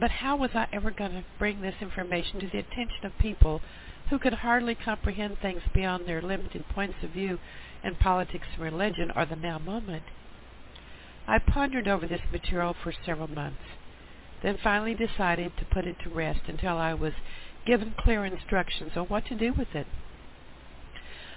[0.00, 3.60] But how was I ever going to bring this information to the attention of people
[4.08, 7.38] who could hardly comprehend things beyond their limited points of view
[7.84, 10.04] in politics and religion or the now moment?
[11.28, 13.62] I pondered over this material for several months
[14.42, 17.12] then finally decided to put it to rest until I was
[17.66, 19.86] given clear instructions on what to do with it.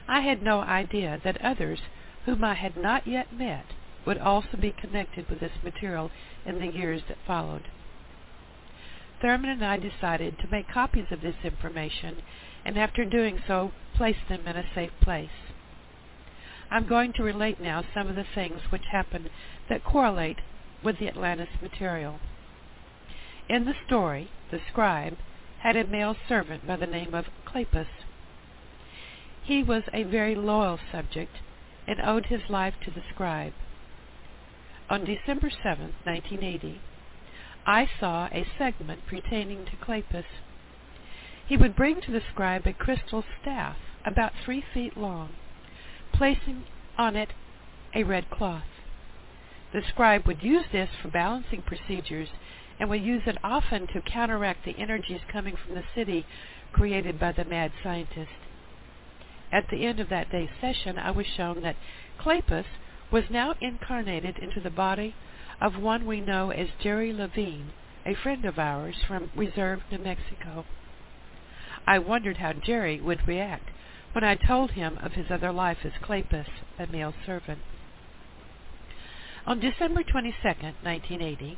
[0.07, 1.79] I had no idea that others
[2.25, 3.65] whom I had not yet met
[4.05, 6.11] would also be connected with this material
[6.45, 7.63] in the years that followed.
[9.23, 12.17] Thurman and I decided to make copies of this information
[12.65, 15.29] and after doing so, place them in a safe place.
[16.69, 19.29] I'm going to relate now some of the things which happened
[19.69, 20.39] that correlate
[20.83, 22.19] with the Atlantis material.
[23.47, 25.17] In the story, the scribe
[25.59, 27.87] had a male servant by the name of Clepus.
[29.41, 31.37] He was a very loyal subject
[31.87, 33.53] and owed his life to the scribe.
[34.89, 36.81] On December 7, 1980,
[37.65, 40.25] I saw a segment pertaining to Clepus.
[41.47, 45.29] He would bring to the scribe a crystal staff about three feet long,
[46.11, 46.65] placing
[46.97, 47.29] on it
[47.93, 48.63] a red cloth.
[49.71, 52.29] The scribe would use this for balancing procedures
[52.79, 56.25] and would use it often to counteract the energies coming from the city
[56.73, 58.31] created by the mad scientist.
[59.51, 61.75] At the end of that day's session, I was shown that
[62.17, 62.65] Clepus
[63.11, 65.15] was now incarnated into the body
[65.63, 67.71] of one we know as Jerry Levine,
[68.05, 70.65] a friend of ours from Reserve, New Mexico.
[71.87, 73.69] I wondered how Jerry would react
[74.11, 76.47] when I told him of his other life as Clepus,
[76.77, 77.59] a male servant.
[79.45, 81.57] On December 22, 1980,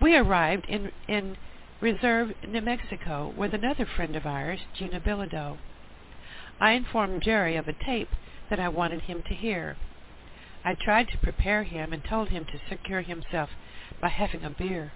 [0.00, 1.36] we arrived in, in
[1.80, 5.58] Reserve, New Mexico, with another friend of ours, Gina Bilodeau.
[6.60, 8.10] I informed Jerry of a tape
[8.50, 9.76] that I wanted him to hear.
[10.64, 13.50] I tried to prepare him and told him to secure himself
[14.00, 14.92] by having a beer.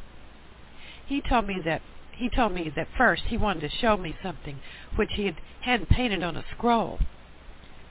[1.06, 4.58] He told me that he told me that first he wanted to show me something
[4.94, 6.98] which he had painted on a scroll.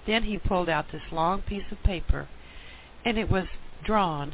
[0.07, 2.27] Then he pulled out this long piece of paper,
[3.03, 3.45] and it was
[3.83, 4.33] drawn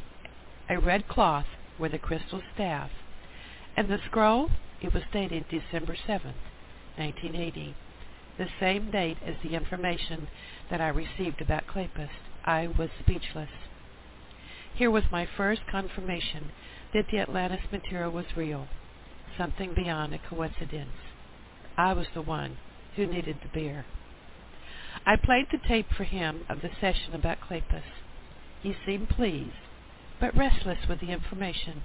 [0.70, 2.92] a red cloth with a crystal staff.
[3.76, 4.50] And the scroll,
[4.82, 6.40] it was dated December 7th,
[6.98, 7.76] 1980,
[8.38, 10.28] the same date as the information
[10.70, 12.10] that I received about Clepus.
[12.46, 13.50] I was speechless.
[14.74, 16.52] Here was my first confirmation
[16.94, 18.68] that the Atlantis material was real,
[19.38, 20.96] something beyond a coincidence.
[21.78, 22.58] I was the one
[22.96, 23.86] who needed the beer.
[25.06, 27.84] I played the tape for him of the session about Clepus.
[28.62, 29.56] He seemed pleased,
[30.20, 31.84] but restless with the information.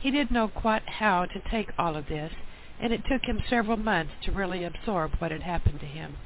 [0.00, 2.32] He didn't know quite how to take all of this,
[2.80, 6.16] and it took him several months to really absorb what had happened to him.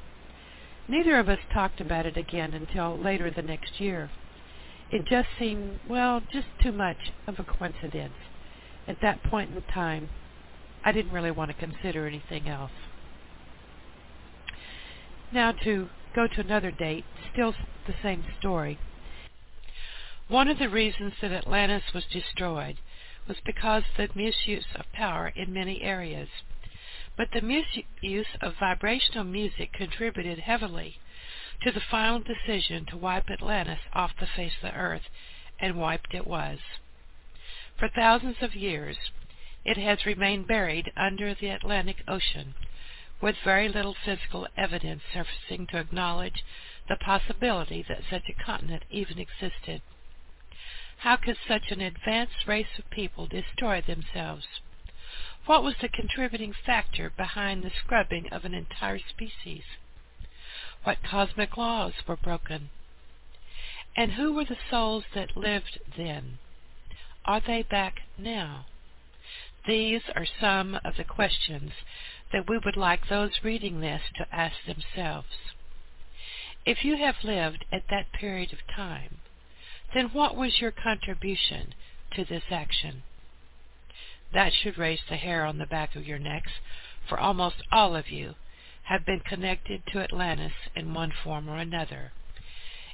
[0.89, 4.09] Neither of us talked about it again until later the next year.
[4.89, 8.13] It just seemed, well, just too much of a coincidence.
[8.87, 10.09] At that point in time,
[10.85, 12.71] I didn't really want to consider anything else.
[15.33, 17.53] Now to go to another date, still
[17.85, 18.79] the same story.
[20.29, 22.77] One of the reasons that Atlantis was destroyed
[23.27, 26.29] was because of the misuse of power in many areas.
[27.17, 30.99] But the misuse of vibrational music contributed heavily
[31.63, 35.09] to the final decision to wipe Atlantis off the face of the earth,
[35.59, 36.59] and wiped it was.
[37.75, 38.97] For thousands of years,
[39.65, 42.53] it has remained buried under the Atlantic Ocean,
[43.19, 46.43] with very little physical evidence surfacing to acknowledge
[46.87, 49.81] the possibility that such a continent even existed.
[50.99, 54.45] How could such an advanced race of people destroy themselves?
[55.47, 59.63] What was the contributing factor behind the scrubbing of an entire species?
[60.83, 62.69] What cosmic laws were broken?
[63.95, 66.39] And who were the souls that lived then?
[67.23, 68.65] Are they back now?
[69.65, 71.71] These are some of the questions
[72.33, 75.53] that we would like those reading this to ask themselves.
[76.65, 79.19] If you have lived at that period of time,
[79.93, 81.73] then what was your contribution
[82.15, 83.03] to this action?
[84.33, 86.51] That should raise the hair on the back of your necks,
[87.07, 88.35] for almost all of you
[88.83, 92.11] have been connected to Atlantis in one form or another,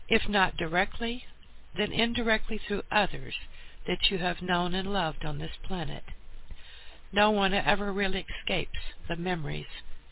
[0.08, 1.26] if not directly,
[1.76, 3.36] then indirectly through others
[3.88, 6.04] that you have known and loved on this planet.
[7.12, 9.68] No one ever really escapes the memories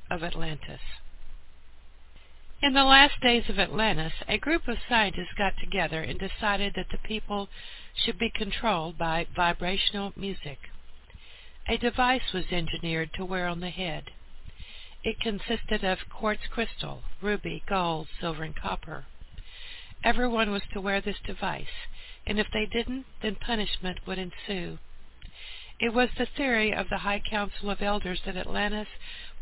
[0.10, 0.82] of Atlantis.
[2.62, 6.90] In the last days of Atlantis, a group of scientists got together and decided that
[6.92, 7.50] the people
[7.96, 10.60] should be controlled by vibrational music.
[11.68, 14.12] A device was engineered to wear on the head.
[15.04, 19.06] It consisted of quartz crystal, ruby, gold, silver, and copper.
[20.04, 21.88] Everyone was to wear this device,
[22.26, 24.80] and if they didn't, then punishment would ensue.
[25.80, 28.88] It was the theory of the High Council of Elders that Atlantis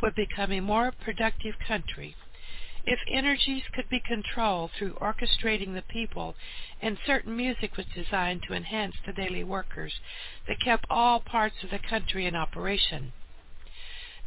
[0.01, 2.15] would become a more productive country
[2.85, 6.35] if energies could be controlled through orchestrating the people,
[6.81, 9.99] and certain music was designed to enhance the daily workers
[10.47, 13.13] that kept all parts of the country in operation.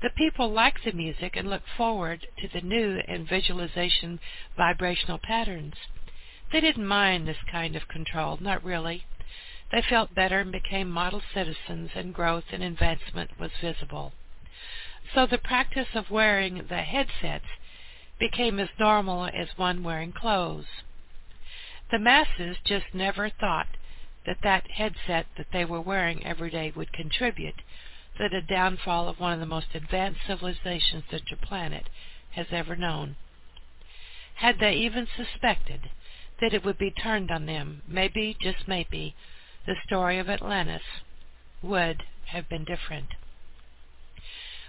[0.02, 4.18] The people liked the music and looked forward to the new and visualization
[4.56, 5.74] vibrational patterns.
[6.50, 9.06] They didn't mind this kind of control, not really.
[9.70, 14.12] They felt better and became model citizens, and growth and advancement was visible.
[15.14, 17.46] So the practice of wearing the headsets
[18.18, 20.66] became as normal as one wearing clothes.
[21.90, 23.68] The masses just never thought
[24.26, 27.60] that that headset that they were wearing every day would contribute
[28.18, 31.88] to the downfall of one of the most advanced civilizations that your planet
[32.32, 33.16] has ever known.
[34.36, 35.90] Had they even suspected
[36.40, 39.14] that it would be turned on them, maybe, just maybe,
[39.66, 40.82] the story of Atlantis
[41.62, 43.08] would have been different.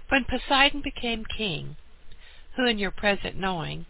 [0.10, 1.77] When Poseidon became king,
[2.55, 3.85] who in your present knowing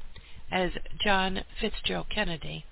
[0.52, 0.72] as
[1.04, 2.66] John Fitzgerald Kennedy,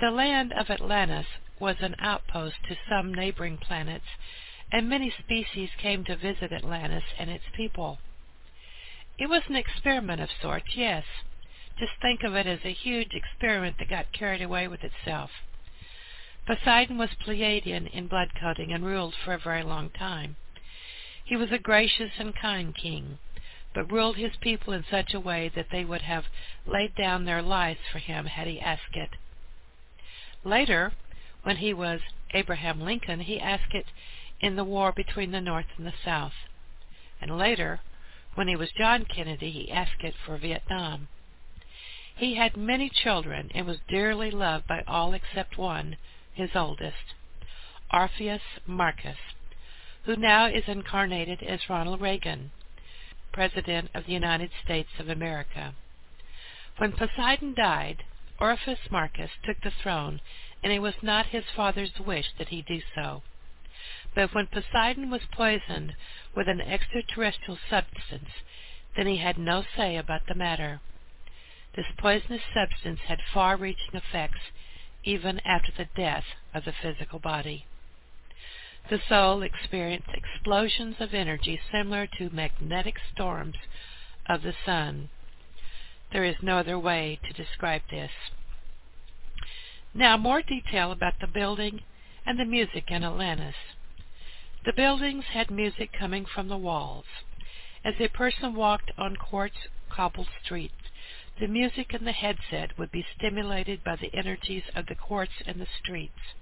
[0.00, 1.26] the land of Atlantis
[1.58, 4.06] was an outpost to some neighboring planets
[4.72, 7.98] and many species came to visit Atlantis and its people.
[9.18, 11.04] It was an experiment of sorts, yes.
[11.78, 15.30] Just think of it as a huge experiment that got carried away with itself.
[16.46, 20.36] Poseidon was Pleiadian in blood coding and ruled for a very long time.
[21.24, 23.18] He was a gracious and kind king,
[23.74, 26.24] but ruled his people in such a way that they would have
[26.66, 29.10] laid down their lives for him had he asked it.
[30.44, 30.92] Later,
[31.42, 32.00] when he was
[32.32, 33.86] Abraham Lincoln, he asked it
[34.40, 36.32] in the war between the North and the South.
[37.20, 37.80] And later,
[38.34, 41.08] when he was John Kennedy, he asked it for Vietnam.
[42.16, 45.96] He had many children and was dearly loved by all except one,
[46.32, 47.14] his oldest,
[47.92, 49.18] Orpheus Marcus,
[50.04, 52.50] who now is incarnated as Ronald Reagan,
[53.32, 55.74] President of the United States of America.
[56.78, 58.04] When Poseidon died,
[58.38, 60.20] Orpheus Marcus took the throne,
[60.62, 63.22] and it was not his father's wish that he do so.
[64.14, 65.94] But when Poseidon was poisoned
[66.34, 68.30] with an extraterrestrial substance,
[68.96, 70.80] then he had no say about the matter.
[71.74, 74.40] This poisonous substance had far-reaching effects
[75.04, 77.64] even after the death of the physical body.
[78.88, 83.56] The soul experienced explosions of energy similar to magnetic storms
[84.26, 85.10] of the sun.
[86.12, 88.10] There is no other way to describe this.
[89.94, 91.82] Now, more detail about the building
[92.24, 93.54] and the music in Atlantis.
[94.64, 97.06] The buildings had music coming from the walls.
[97.84, 99.56] As a person walked on quartz
[99.88, 100.74] cobbled streets,
[101.38, 105.58] the music in the headset would be stimulated by the energies of the quartz in
[105.58, 106.34] the streets.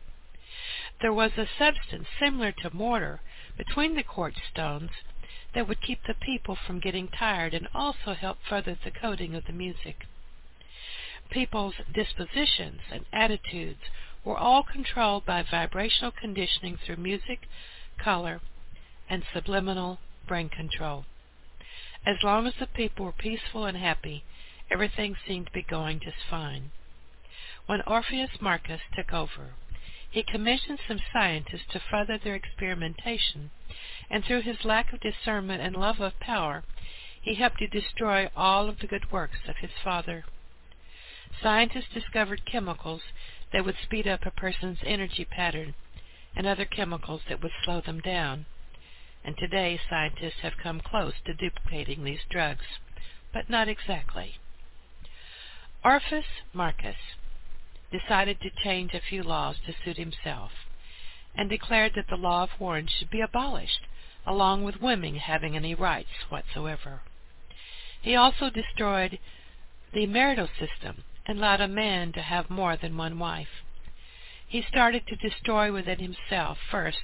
[1.00, 3.20] There was a substance similar to mortar
[3.56, 4.90] between the quartz stones
[5.54, 9.44] that would keep the people from getting tired and also help further the coding of
[9.46, 10.06] the music.
[11.30, 13.82] People's dispositions and attitudes
[14.24, 17.48] were all controlled by vibrational conditioning through music,
[17.96, 18.40] color,
[19.08, 21.04] and subliminal brain control.
[22.04, 24.24] As long as the people were peaceful and happy,
[24.70, 26.72] everything seemed to be going just fine.
[27.66, 29.54] When Orpheus Marcus took over,
[30.10, 33.50] he commissioned some scientists to further their experimentation,
[34.10, 36.64] and through his lack of discernment and love of power,
[37.20, 40.24] he helped to destroy all of the good works of his father.
[41.42, 43.02] Scientists discovered chemicals
[43.52, 45.74] that would speed up a person's energy pattern
[46.34, 48.46] and other chemicals that would slow them down.
[49.24, 52.64] And today scientists have come close to duplicating these drugs,
[53.32, 54.36] but not exactly.
[55.84, 56.96] Orpheus Marcus
[57.90, 60.50] decided to change a few laws to suit himself
[61.34, 63.80] and declared that the law of Warren should be abolished,
[64.26, 67.00] along with women having any rights whatsoever.
[68.02, 69.18] He also destroyed
[69.92, 73.62] the marital system and allowed a man to have more than one wife.
[74.46, 76.98] He started to destroy within himself first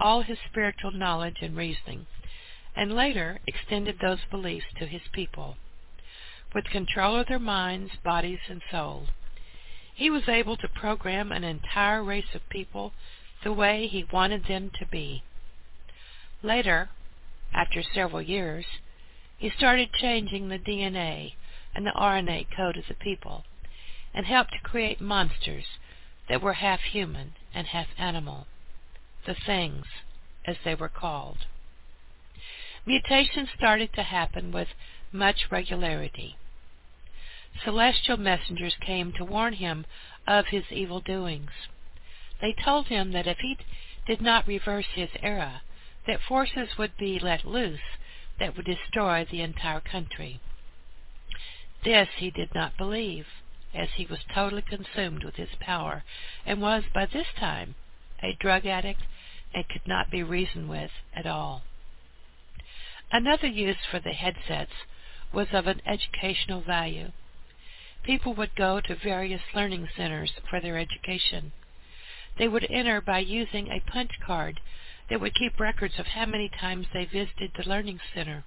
[0.00, 2.06] all his spiritual knowledge and reasoning,
[2.76, 5.56] and later extended those beliefs to his people.
[6.54, 9.08] With control of their minds, bodies, and souls,
[9.98, 12.92] he was able to program an entire race of people
[13.42, 15.24] the way he wanted them to be.
[16.40, 16.88] Later,
[17.52, 18.64] after several years,
[19.38, 21.32] he started changing the DNA
[21.74, 23.42] and the RNA code of the people
[24.14, 25.64] and helped to create monsters
[26.28, 28.46] that were half human and half animal,
[29.26, 29.84] the things,
[30.46, 31.38] as they were called.
[32.86, 34.68] Mutations started to happen with
[35.10, 36.36] much regularity.
[37.64, 39.84] Celestial messengers came to warn him
[40.26, 41.50] of his evil doings.
[42.40, 43.58] They told him that if he
[44.06, 45.62] did not reverse his era,
[46.06, 47.80] that forces would be let loose
[48.38, 50.40] that would destroy the entire country.
[51.82, 53.26] This he did not believe
[53.74, 56.04] as he was totally consumed with his power,
[56.46, 57.74] and was by this time
[58.22, 59.02] a drug addict
[59.52, 61.62] and could not be reasoned with at all.
[63.10, 64.72] Another use for the headsets
[65.32, 67.10] was of an educational value.
[68.08, 71.52] People would go to various learning centers for their education.
[72.38, 74.60] They would enter by using a punch card
[75.10, 78.44] that would keep records of how many times they visited the learning center.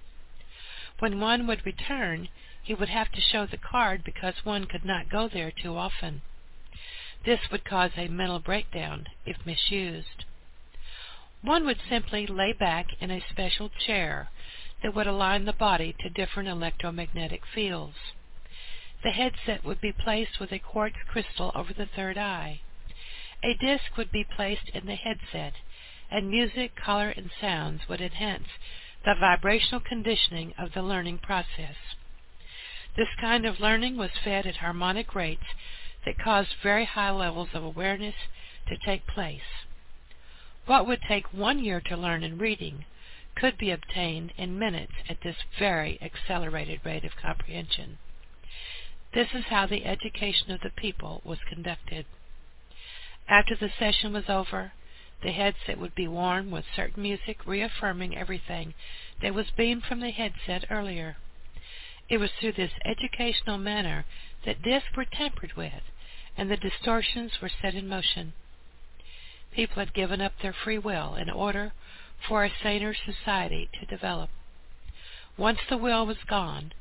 [0.98, 2.30] When one would return,
[2.64, 6.24] he would have to show the card because one could not go there too often.
[7.24, 10.26] This would cause a mental breakdown if misused.
[11.44, 14.32] One would simply lay back in a special chair
[14.82, 17.98] that would align the body to different electromagnetic fields.
[19.04, 22.62] The headset would be placed with a quartz crystal over the third eye.
[23.44, 25.54] A disc would be placed in the headset,
[26.12, 28.48] and music, color, and sounds would enhance
[29.04, 31.76] the vibrational conditioning of the learning process.
[32.96, 35.56] This kind of learning was fed at harmonic rates
[36.06, 38.16] that caused very high levels of awareness
[38.68, 39.66] to take place.
[40.68, 42.86] What would take one year to learn in reading
[43.36, 47.98] could be obtained in minutes at this very accelerated rate of comprehension.
[49.14, 52.06] This is how the education of the people was conducted.
[53.28, 54.72] After the session was over,
[55.22, 58.74] the headset would be worn with certain music reaffirming everything
[59.22, 61.18] that was beamed from the headset earlier.
[62.10, 64.06] It was through this educational manner
[64.46, 65.84] that discs were tampered with
[66.38, 68.34] and the distortions were set in motion.
[69.54, 71.74] People had given up their free will in order
[72.28, 74.30] for a saner society to develop.
[75.38, 76.74] Once the will was gone,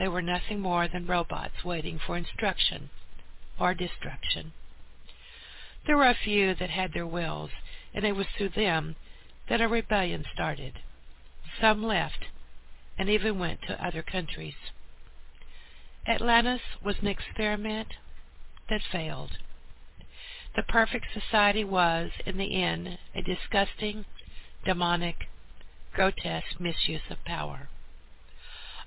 [0.00, 2.88] they were nothing more than robots waiting for instruction
[3.60, 4.52] or destruction.
[5.86, 7.50] There were a few that had their wills,
[7.92, 8.96] and it was through them
[9.50, 10.78] that a rebellion started.
[11.60, 12.24] Some left
[12.98, 14.54] and even went to other countries.
[16.08, 17.88] Atlantis was an experiment
[18.70, 19.32] that failed.
[20.56, 24.06] The perfect society was, in the end, a disgusting,
[24.64, 25.28] demonic,
[25.92, 27.68] grotesque misuse of power.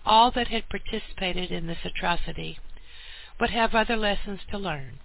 [0.05, 2.59] All that had participated in this atrocity,
[3.39, 4.99] would have other lessons to learn.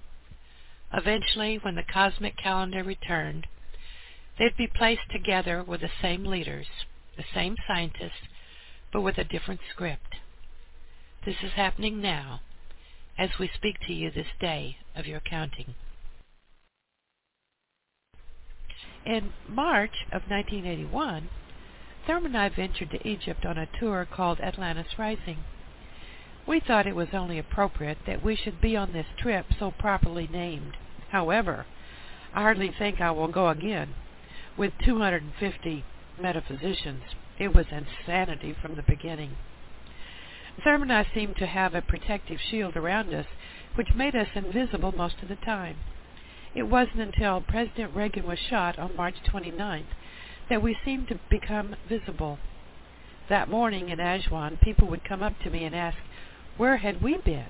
[0.93, 3.47] Eventually, when the cosmic calendar returned,
[4.39, 6.67] they'd be placed together with the same leaders,
[7.17, 8.29] the same scientists,
[8.93, 10.17] but with a different script.
[11.25, 12.41] This is happening now
[13.19, 15.75] as we speak to you this day of your counting.
[19.05, 21.29] In March of 1981,
[22.09, 25.45] Thurman and I ventured to Egypt on a tour called Atlantis Rising.
[26.47, 30.27] We thought it was only appropriate that we should be on this trip so properly
[30.27, 30.79] named.
[31.11, 31.67] However,
[32.33, 33.91] I hardly think I will go again.
[34.57, 35.85] With 250
[36.19, 37.03] metaphysicians,
[37.39, 39.37] it was insanity from the beginning.
[40.65, 43.27] Thurman and I seemed to have a protective shield around us,
[43.75, 45.77] which made us invisible most of the time.
[46.55, 49.85] It wasn't until President Reagan was shot on March 29th
[50.49, 52.39] that we seemed to become visible.
[53.29, 55.99] That morning in Aswan, people would come up to me and ask,
[56.57, 57.47] where had we been?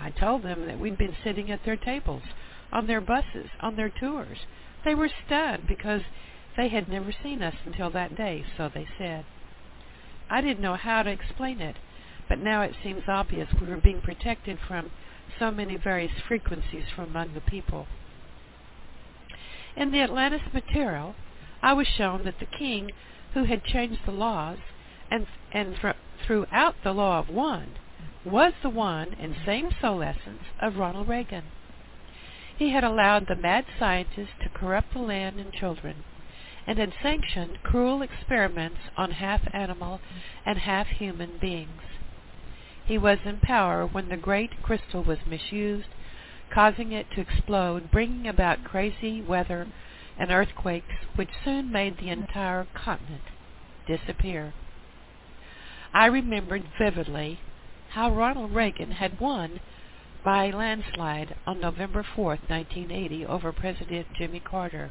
[0.00, 2.22] I told them that we'd been sitting at their tables,
[2.72, 4.38] on their buses, on their tours.
[4.84, 6.02] They were stunned because
[6.56, 9.24] they had never seen us until that day, so they said.
[10.30, 11.76] I didn't know how to explain it,
[12.28, 14.90] but now it seems obvious we were being protected from
[15.38, 17.86] so many various frequencies from among the people.
[19.76, 21.14] In the Atlantis material,
[21.66, 22.92] I was shown that the king
[23.34, 24.58] who had changed the laws
[25.10, 27.70] and, and th- throughout the law of one
[28.24, 31.42] was the one and same soul essence of Ronald Reagan.
[32.56, 36.04] He had allowed the mad scientists to corrupt the land and children,
[36.68, 40.00] and had sanctioned cruel experiments on half animal
[40.44, 41.82] and half human beings.
[42.84, 45.88] He was in power when the great crystal was misused,
[46.48, 49.66] causing it to explode, bringing about crazy weather
[50.18, 53.22] and earthquakes which soon made the entire continent
[53.86, 54.54] disappear.
[55.92, 57.38] I remembered vividly
[57.90, 59.60] how Ronald Reagan had won
[60.24, 64.90] by landslide on November 4, 1980, over President Jimmy Carter.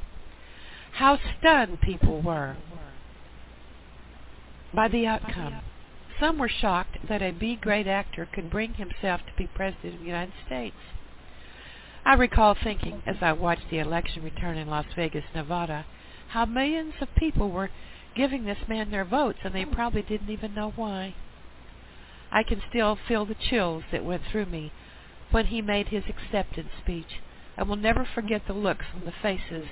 [0.94, 2.56] How stunned people were
[4.74, 5.62] by the outcome.
[6.20, 10.06] Some were shocked that a B-grade actor could bring himself to be President of the
[10.06, 10.76] United States.
[12.08, 15.88] I recall thinking, as I watched the election return in Las Vegas, Nevada,
[16.30, 17.72] how millions of people were
[18.16, 21.16] giving this man their votes and they probably didn't even know why.
[22.32, 24.72] I can still feel the chills that went through me
[25.32, 27.22] when he made his acceptance speech.
[27.58, 29.70] and will never forget the looks on the faces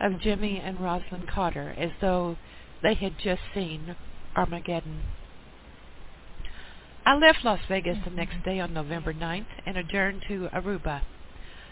[0.00, 2.36] of Jimmy and Rosalynn Carter as though
[2.82, 3.94] they had just seen
[4.34, 5.02] Armageddon.
[7.04, 11.02] I left Las Vegas the next day on November 9th and adjourned to Aruba.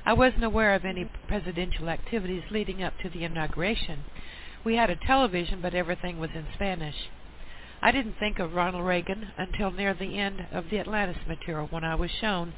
[0.07, 4.05] I wasn't aware of any presidential activities leading up to the inauguration.
[4.63, 7.09] We had a television, but everything was in Spanish.
[7.81, 11.85] I didn't think of Ronald Reagan until near the end of the Atlantis material when
[11.85, 12.53] I was shown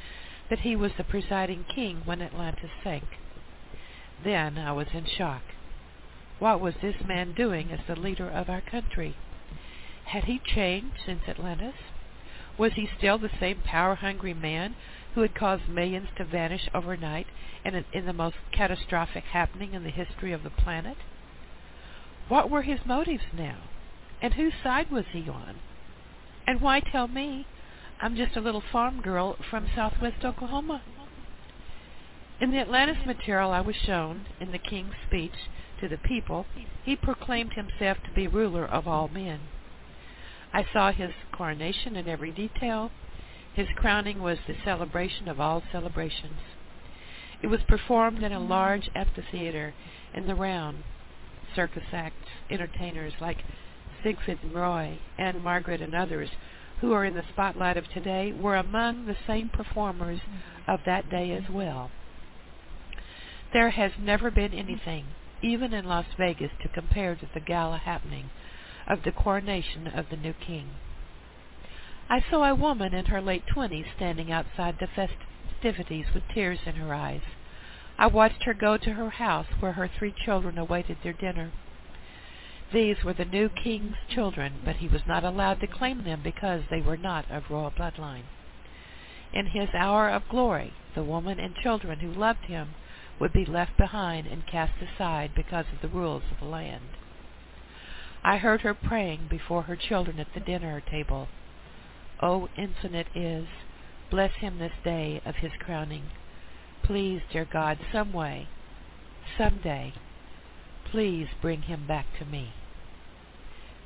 [0.50, 3.04] that he was the presiding king when Atlantis sank.
[4.22, 5.42] Then I was in shock.
[6.38, 9.16] What was this man doing as the leader of our country?
[10.06, 11.74] Had he changed since Atlantis?
[12.58, 14.74] Was he still the same power-hungry man
[15.16, 17.26] who had caused millions to vanish overnight
[17.64, 20.98] in, in the most catastrophic happening in the history of the planet?
[22.28, 23.62] What were his motives now?
[24.20, 25.56] And whose side was he on?
[26.46, 27.46] And why tell me?
[27.98, 30.82] I'm just a little farm girl from southwest Oklahoma.
[32.38, 35.48] In the Atlantis material I was shown, in the king's speech
[35.80, 36.44] to the people,
[36.84, 39.40] he proclaimed himself to be ruler of all men.
[40.52, 42.90] I saw his coronation in every detail.
[43.56, 46.40] His crowning was the celebration of all celebrations.
[47.40, 49.72] It was performed in a large amphitheater
[50.12, 50.84] in the round.
[51.54, 53.38] Circus acts, entertainers like
[54.04, 56.28] Siegfried and Roy, and Margaret and others
[56.82, 60.20] who are in the spotlight of today were among the same performers
[60.68, 61.90] of that day as well.
[63.54, 65.06] There has never been anything,
[65.40, 68.28] even in Las Vegas, to compare to the gala happening
[68.86, 70.72] of the coronation of the new king.
[72.08, 76.76] I saw a woman in her late twenties standing outside the festivities with tears in
[76.76, 77.22] her eyes.
[77.98, 81.50] I watched her go to her house where her three children awaited their dinner.
[82.72, 86.62] These were the new king's children, but he was not allowed to claim them because
[86.70, 88.24] they were not of royal bloodline.
[89.32, 92.74] In his hour of glory, the woman and children who loved him
[93.18, 96.90] would be left behind and cast aside because of the rules of the land.
[98.22, 101.26] I heard her praying before her children at the dinner table.
[102.22, 103.46] O infinite is,
[104.10, 106.04] bless him this day of his crowning.
[106.82, 108.48] Please, dear God, some way,
[109.36, 109.92] some day,
[110.90, 112.52] please bring him back to me.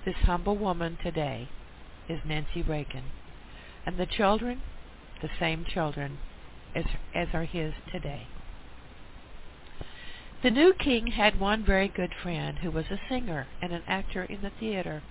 [0.04, 1.48] This humble woman today
[2.08, 3.04] is Nancy Reagan.
[3.86, 4.60] and the children,
[5.22, 6.18] the same children
[6.74, 8.26] as, as are his today.
[10.42, 14.24] The new king had one very good friend who was a singer and an actor
[14.24, 15.02] in the theater.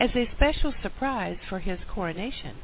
[0.00, 2.56] As a special surprise for his coronation,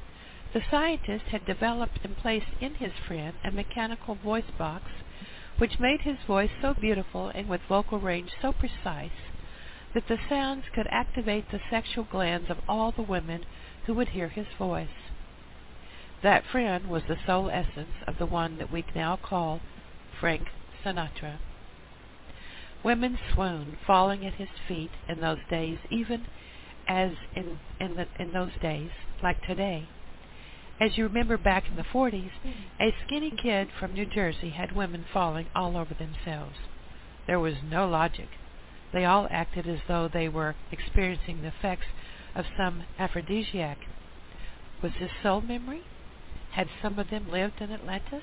[0.55, 4.85] the scientist had developed and placed in his friend a mechanical voice box
[5.59, 9.11] which made his voice so beautiful and with vocal range so precise
[9.93, 13.45] that the sounds could activate the sexual glands of all the women
[13.85, 14.89] who would hear his voice.
[16.22, 19.61] That friend was the sole essence of the one that we now call
[20.18, 20.49] Frank
[20.83, 21.39] Sinatra.
[22.83, 26.26] Women swooned, falling at his feet in those days, even
[26.89, 28.91] as in in, the, in those days,
[29.22, 29.89] like today.
[30.80, 32.30] As you remember back in the 40s,
[32.80, 36.57] a skinny kid from New Jersey had women falling all over themselves.
[37.26, 38.28] There was no logic.
[38.93, 41.86] They all acted as though they were experiencing the effects
[42.34, 43.78] of some aphrodisiac.
[44.82, 45.82] Was this soul memory?
[46.53, 48.22] Had some of them lived in Atlantis?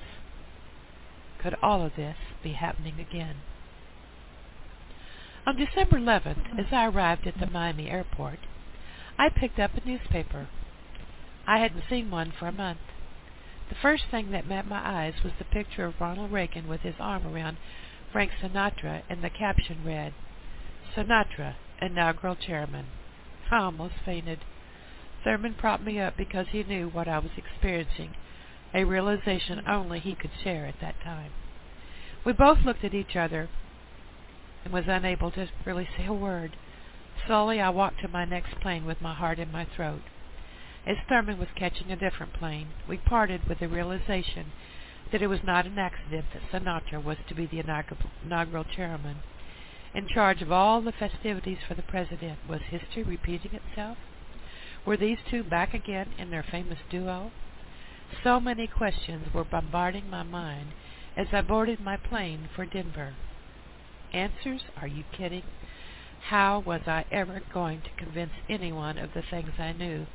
[1.42, 3.36] Could all of this be happening again?
[5.46, 8.40] On December 11th, as I arrived at the Miami airport,
[9.18, 10.48] I picked up a newspaper.
[11.48, 12.80] I hadn't seen one for a month.
[13.70, 16.96] The first thing that met my eyes was the picture of Ronald Reagan with his
[17.00, 17.58] arm around
[18.12, 20.14] Frank Sinatra, and the caption read,
[20.96, 22.88] Sinatra, inaugural chairman.
[23.52, 24.40] I almost fainted.
[25.24, 28.16] Thurman propped me up because he knew what I was experiencing,
[28.74, 31.32] a realization only he could share at that time.
[32.26, 33.50] We both looked at each other
[34.64, 36.58] and was unable to really say a word.
[37.26, 40.02] Slowly I walked to my next plane with my heart in my throat.
[40.86, 44.52] As Thurman was catching a different plane, we parted with the realization
[45.12, 49.18] that it was not an accident that Sinatra was to be the inaugural chairman.
[49.94, 53.98] In charge of all the festivities for the president, was history repeating itself?
[54.86, 57.32] Were these two back again in their famous duo?
[58.24, 60.74] So many questions were bombarding my mind
[61.18, 63.16] as I boarded my plane for Denver.
[64.14, 64.62] Answers?
[64.80, 65.44] Are you kidding?
[66.30, 70.08] How was I ever going to convince anyone of the things I knew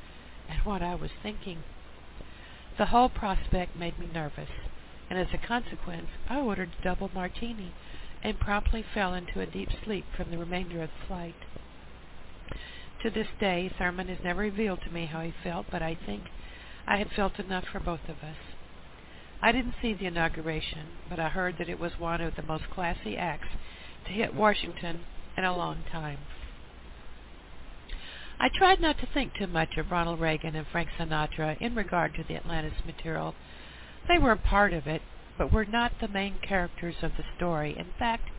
[0.48, 1.62] and what I was thinking?
[2.78, 4.50] The whole prospect made me nervous,
[5.08, 7.70] and as a consequence I ordered a double martini
[8.24, 11.36] and promptly fell into a deep sleep from the remainder of the flight.
[13.02, 16.24] To this day, Thurman has never revealed to me how he felt, but I think
[16.88, 18.36] I had felt enough for both of us.
[19.40, 22.68] I didn't see the inauguration, but I heard that it was one of the most
[22.68, 23.48] classy acts
[24.06, 25.04] to hit Washington
[25.36, 26.18] in a long time.
[28.38, 32.14] I tried not to think too much of Ronald Reagan and Frank Sinatra in regard
[32.14, 33.34] to the Atlantis material.
[34.08, 35.02] They were a part of it,
[35.36, 37.76] but were not the main characters of the story.
[37.78, 38.30] In fact,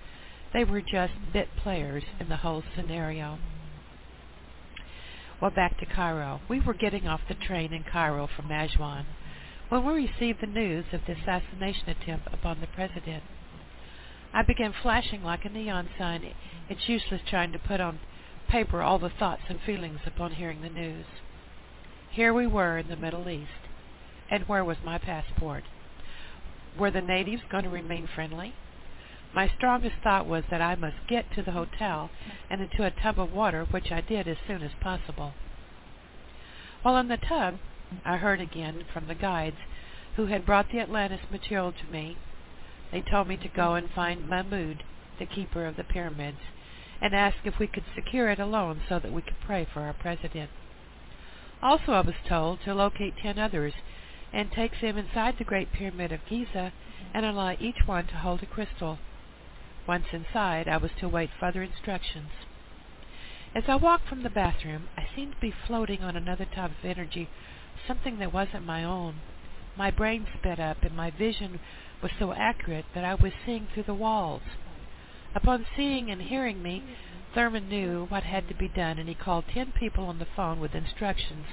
[0.54, 3.38] they were just bit players in the whole scenario.
[5.40, 6.42] Well, back to Cairo.
[6.50, 9.06] We were getting off the train in Cairo from Aswan
[9.70, 13.24] when we received the news of the assassination attempt upon the president.
[14.34, 16.34] I began flashing like a neon sign.
[16.70, 18.00] It's useless trying to put on
[18.48, 21.06] paper all the thoughts and feelings upon hearing the news.
[22.10, 23.68] Here we were in the Middle East,
[24.30, 25.64] and where was my passport?
[26.78, 28.54] Were the natives going to remain friendly?
[29.34, 32.10] My strongest thought was that I must get to the hotel
[32.50, 35.34] and into a tub of water, which I did as soon as possible.
[36.82, 37.60] While in the tub,
[38.06, 39.58] I heard again from the guides
[40.16, 42.18] who had brought the Atlantis material to me.
[42.92, 44.84] They told me to go and find Mahmud,
[45.18, 46.40] the keeper of the pyramids,
[47.02, 49.94] and ask if we could secure it alone so that we could pray for our
[49.94, 50.50] president.
[51.62, 53.74] Also, I was told to locate ten others
[54.34, 56.74] and take them inside the Great Pyramid of Giza
[57.14, 59.00] and allow each one to hold a crystal.
[59.88, 62.30] Once inside, I was to await further instructions.
[63.54, 66.86] As I walked from the bathroom, I seemed to be floating on another type of
[66.86, 67.30] energy,
[67.88, 69.16] something that wasn't my own.
[69.78, 71.60] My brain sped up, and my vision
[72.02, 74.42] was so accurate that I was seeing through the walls.
[75.34, 76.84] Upon seeing and hearing me,
[77.34, 80.60] Thurman knew what had to be done, and he called ten people on the phone
[80.60, 81.46] with instructions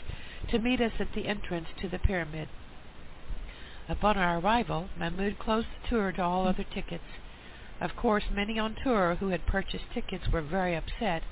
[0.49, 2.49] to meet us at the entrance to the pyramid.
[3.89, 7.05] Upon our arrival, Mahmoud closed the tour to all other tickets.
[7.81, 11.23] Of course, many on tour who had purchased tickets were very upset,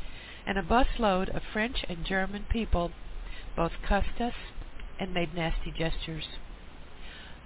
[0.46, 2.92] and a busload of French and German people
[3.56, 4.34] both cussed us
[5.00, 6.28] and made nasty gestures.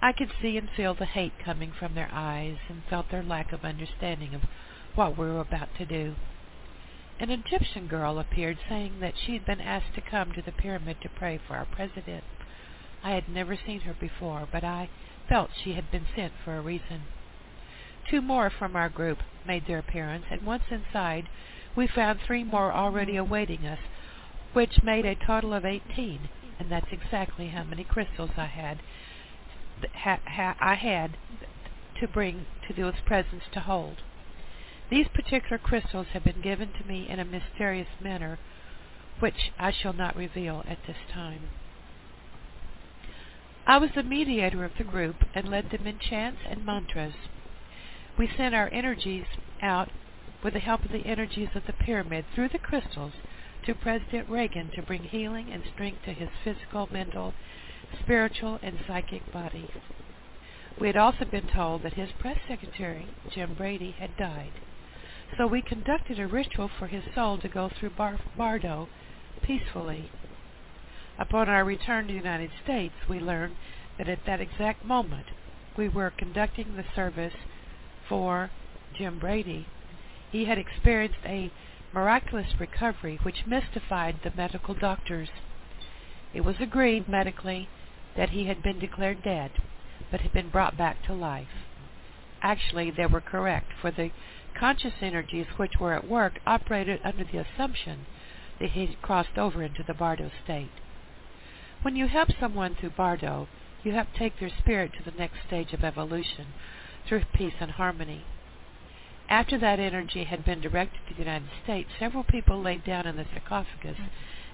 [0.03, 3.53] I could see and feel the hate coming from their eyes, and felt their lack
[3.53, 4.41] of understanding of
[4.95, 6.15] what we were about to do.
[7.19, 10.97] An Egyptian girl appeared saying that she had been asked to come to the pyramid
[11.01, 12.23] to pray for our president.
[13.03, 14.89] I had never seen her before, but I
[15.29, 17.03] felt she had been sent for a reason.
[18.09, 21.29] Two more from our group made their appearance, and once inside,
[21.75, 23.79] we found three more already awaiting us,
[24.53, 26.29] which made a total of eighteen,
[26.59, 28.79] and that's exactly how many crystals I had.
[29.93, 31.17] Ha, ha, I had
[31.99, 33.97] to bring to those presents to hold.
[34.89, 38.39] These particular crystals have been given to me in a mysterious manner,
[39.19, 41.49] which I shall not reveal at this time.
[43.65, 47.13] I was the mediator of the group and led them in chants and mantras.
[48.17, 49.27] We sent our energies
[49.61, 49.89] out
[50.43, 53.13] with the help of the energies of the pyramid through the crystals
[53.65, 57.33] to President Reagan to bring healing and strength to his physical, mental,
[58.03, 59.69] spiritual, and psychic body.
[60.79, 64.51] We had also been told that his press secretary, Jim Brady, had died.
[65.37, 68.89] So we conducted a ritual for his soul to go through Bar- Bardo
[69.43, 70.09] peacefully.
[71.19, 73.55] Upon our return to the United States, we learned
[73.97, 75.27] that at that exact moment
[75.77, 77.35] we were conducting the service
[78.07, 78.49] for
[78.97, 79.67] Jim Brady.
[80.31, 81.51] He had experienced a
[81.93, 85.29] miraculous recovery which mystified the medical doctors.
[86.33, 87.69] It was agreed medically
[88.15, 89.51] that he had been declared dead,
[90.09, 91.65] but had been brought back to life.
[92.41, 94.11] Actually, they were correct, for the
[94.53, 98.05] conscious energies which were at work operated under the assumption
[98.59, 100.71] that he had crossed over into the Bardo state.
[101.81, 103.47] When you help someone through Bardo,
[103.83, 106.47] you help take their spirit to the next stage of evolution
[107.07, 108.23] through peace and harmony.
[109.29, 113.15] After that energy had been directed to the United States, several people laid down in
[113.15, 113.97] the sarcophagus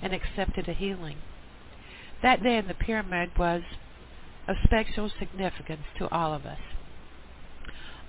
[0.01, 1.17] and accepted a healing.
[2.21, 3.61] That day in the pyramid was
[4.47, 6.59] of special significance to all of us.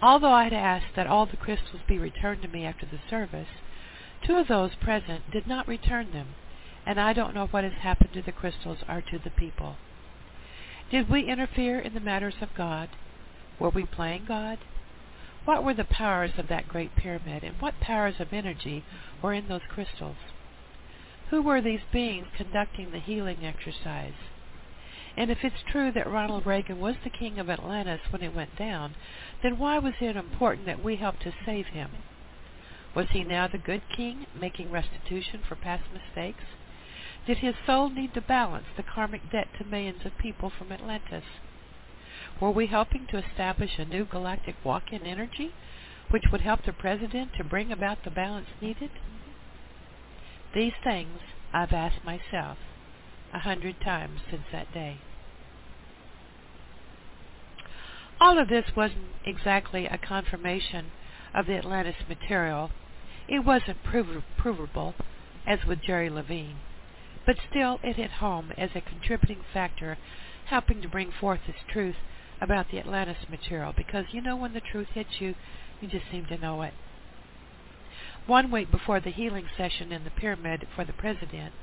[0.01, 3.49] Although I had asked that all the crystals be returned to me after the service,
[4.25, 6.29] two of those present did not return them,
[6.87, 9.77] and I don't know what has happened to the crystals or to the people.
[10.91, 12.89] Did we interfere in the matters of God?
[13.59, 14.59] Were we playing God?
[15.45, 18.85] What were the powers of that great pyramid, and what powers of energy
[19.21, 20.17] were in those crystals?
[21.31, 24.14] Who were these beings conducting the healing exercise?
[25.14, 28.57] And if it's true that Ronald Reagan was the king of Atlantis when it went
[28.57, 28.95] down,
[29.43, 31.91] then why was it important that we helped to save him?
[32.95, 36.45] Was he now the good king, making restitution for past mistakes?
[37.26, 41.24] Did his soul need to balance the karmic debt to millions of people from Atlantis?
[42.41, 45.53] Were we helping to establish a new galactic walk-in energy,
[46.11, 48.91] which would help the President to bring about the balance needed?
[50.55, 51.20] These things
[51.53, 52.59] I've asked myself
[53.34, 54.99] a hundred times since that day.
[58.20, 60.86] All of this wasn't exactly a confirmation
[61.34, 62.70] of the Atlantis material.
[63.28, 64.94] It wasn't prov- provable,
[65.46, 66.57] as with Jerry Levine,
[67.26, 69.99] but still it hit home as a contributing factor
[70.46, 71.96] helping to bring forth this truth
[72.40, 75.34] about the Atlantis material because you know when the truth hits you,
[75.80, 76.72] you just seem to know it.
[78.29, 81.55] One week before the healing session in the pyramid for the president,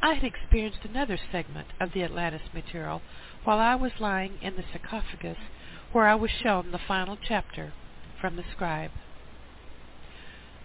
[0.00, 3.02] I had experienced another segment of the Atlantis material
[3.42, 5.38] while I was lying in the sarcophagus
[5.90, 7.72] where I was shown the final chapter
[8.20, 8.92] from the scribe.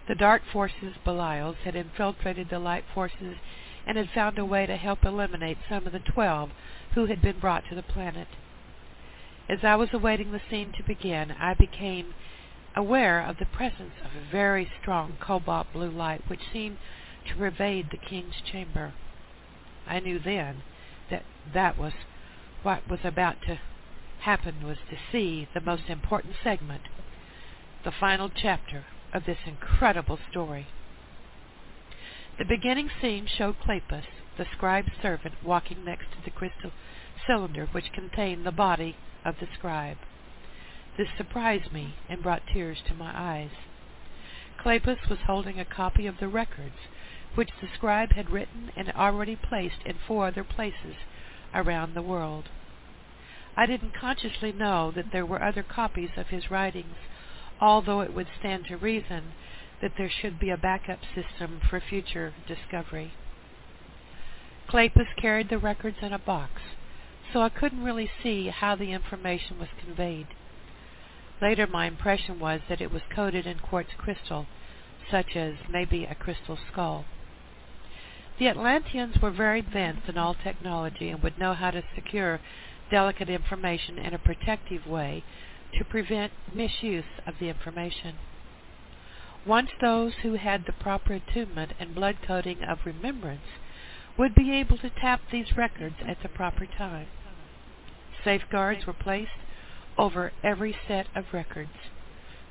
[0.06, 3.34] The dark forces Belials had infiltrated the light forces
[3.84, 6.52] and had found a way to help eliminate some of the twelve
[6.94, 8.28] who had been brought to the planet.
[9.48, 12.14] As I was awaiting the scene to begin, I became
[12.76, 16.76] aware of the presence of a very strong cobalt blue light which seemed
[17.26, 18.92] to pervade the king's chamber.
[19.86, 20.62] I knew then
[21.10, 21.24] that
[21.54, 21.92] that was
[22.62, 23.58] what was about to
[24.20, 26.82] happen was to see the most important segment,
[27.84, 30.66] the final chapter of this incredible story.
[32.38, 34.04] The beginning scene showed Clepus,
[34.36, 36.72] the scribe's servant, walking next to the crystal
[37.26, 39.96] cylinder which contained the body of the scribe.
[40.96, 43.50] This surprised me and brought tears to my eyes.
[44.58, 46.76] Clepus was holding a copy of the records
[47.34, 50.96] which the scribe had written and already placed in four other places
[51.54, 52.48] around the world.
[53.56, 56.96] I didn't consciously know that there were other copies of his writings,
[57.60, 59.32] although it would stand to reason
[59.82, 63.12] that there should be a backup system for future discovery.
[64.66, 66.62] Clepus carried the records in a box,
[67.32, 70.28] so I couldn't really see how the information was conveyed.
[71.40, 74.46] Later my impression was that it was coated in quartz crystal,
[75.10, 77.04] such as maybe a crystal skull.
[78.38, 82.40] The Atlanteans were very advanced in all technology and would know how to secure
[82.90, 85.24] delicate information in a protective way
[85.74, 88.16] to prevent misuse of the information.
[89.46, 93.46] Once those who had the proper attunement and blood coding of remembrance
[94.18, 97.06] would be able to tap these records at the proper time.
[98.24, 99.30] Safeguards were placed
[99.98, 101.70] over every set of records,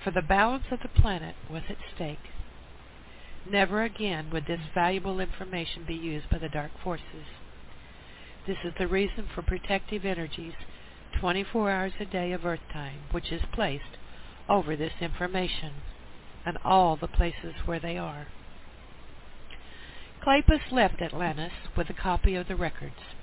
[0.03, 2.19] for the balance of the planet was at stake.
[3.49, 7.25] Never again would this valuable information be used by the dark forces.
[8.47, 10.53] This is the reason for protective energies
[11.19, 13.97] 24 hours a day of Earth time, which is placed
[14.49, 15.73] over this information
[16.45, 18.27] and all the places where they are.
[20.23, 23.15] Clepus left Atlantis with a copy of the records.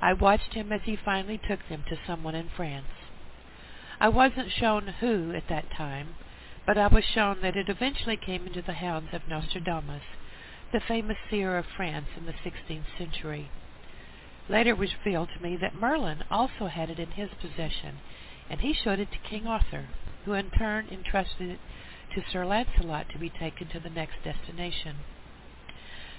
[0.00, 2.86] I watched him as he finally took them to someone in France.
[4.02, 6.16] I wasn't shown who at that time,
[6.66, 10.02] but I was shown that it eventually came into the hands of Nostradamus,
[10.72, 13.48] the famous seer of France in the 16th century.
[14.48, 17.98] Later it was revealed to me that Merlin also had it in his possession,
[18.50, 19.86] and he showed it to King Arthur,
[20.24, 21.60] who in turn entrusted it
[22.16, 24.96] to Sir Launcelot to be taken to the next destination.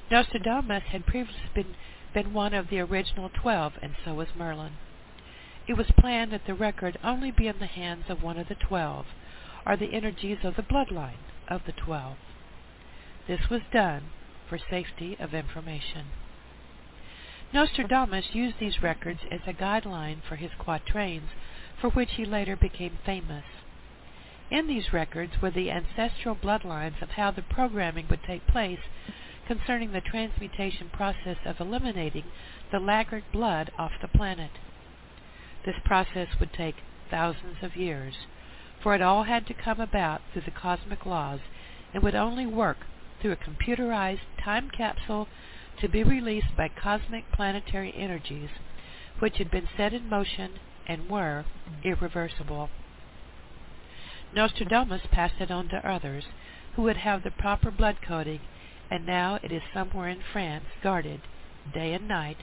[0.09, 1.75] Nostradamus had previously been,
[2.13, 4.77] been one of the original twelve, and so was Merlin.
[5.65, 8.55] It was planned that the record only be in the hands of one of the
[8.55, 9.05] twelve,
[9.65, 12.17] or the energies of the bloodline of the twelve.
[13.27, 14.09] This was done
[14.49, 16.07] for safety of information.
[17.53, 21.29] Nostradamus used these records as a guideline for his quatrains,
[21.79, 23.45] for which he later became famous.
[24.51, 28.81] In these records were the ancestral bloodlines of how the programming would take place
[29.47, 32.25] concerning the transmutation process of eliminating
[32.71, 34.51] the laggard blood off the planet.
[35.65, 36.75] This process would take
[37.09, 38.15] thousands of years,
[38.81, 41.39] for it all had to come about through the cosmic laws
[41.93, 42.85] and would only work
[43.21, 45.27] through a computerized time capsule
[45.79, 48.49] to be released by cosmic planetary energies
[49.19, 51.45] which had been set in motion and were
[51.83, 52.69] irreversible.
[54.33, 56.25] Nostradamus passed it on to others
[56.75, 58.41] who would have the proper blood coding,
[58.91, 61.21] and now it is somewhere in France guarded
[61.73, 62.37] day and night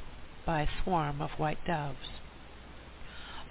[0.46, 2.19] by a swarm of white doves.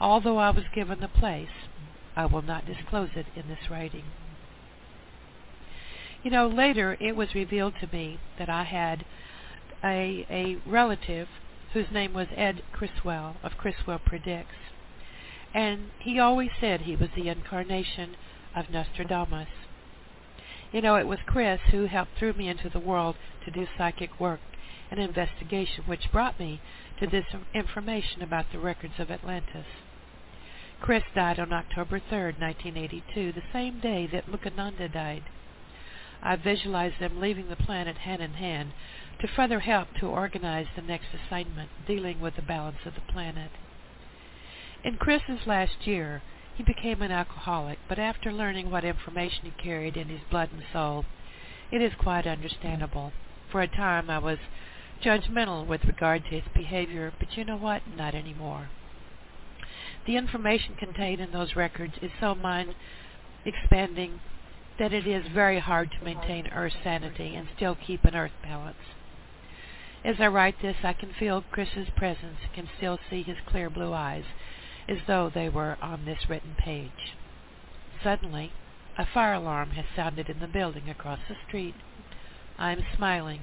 [0.01, 1.67] Although I was given the place,
[2.15, 4.05] I will not disclose it in this writing.
[6.23, 9.05] You know, later it was revealed to me that I had
[9.83, 11.27] a, a relative
[11.73, 14.55] whose name was Ed Criswell of Criswell Predicts.
[15.53, 18.15] And he always said he was the incarnation
[18.55, 19.49] of Nostradamus.
[20.71, 24.19] You know, it was Chris who helped throw me into the world to do psychic
[24.19, 24.39] work
[24.91, 26.61] and investigation, which brought me
[26.99, 29.65] to this information about the records of Atlantis.
[30.81, 35.23] Chris died on October 3, 1982, the same day that Muktananda died.
[36.23, 38.71] I visualized them leaving the planet hand in hand
[39.19, 43.51] to further help to organize the next assignment dealing with the balance of the planet.
[44.83, 46.21] In Chris's last year,
[46.55, 50.63] he became an alcoholic, but after learning what information he carried in his blood and
[50.71, 51.05] soul,
[51.71, 53.11] it is quite understandable.
[53.51, 54.39] For a time I was
[55.03, 57.81] judgmental with regard to his behavior, but you know what?
[57.95, 58.69] Not anymore.
[60.09, 62.73] The information contained in those records is so mind
[63.45, 64.19] expanding
[64.79, 68.81] that it is very hard to maintain Earth sanity and still keep an Earth balance.
[70.03, 73.93] As I write this, I can feel Chris's presence, can still see his clear blue
[73.93, 74.23] eyes,
[74.87, 77.13] as though they were on this written page.
[78.03, 78.51] Suddenly,
[78.97, 81.75] a fire alarm has sounded in the building across the street.
[82.57, 83.41] I am smiling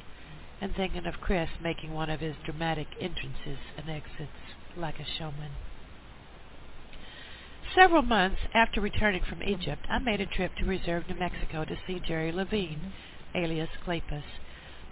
[0.61, 5.53] and thinking of Chris making one of his dramatic entrances and exits like a showman.
[7.77, 11.77] Several months after returning from Egypt, I made a trip to Reserve, New Mexico to
[11.87, 12.95] see Jerry Levine,
[13.35, 14.24] alias Clepus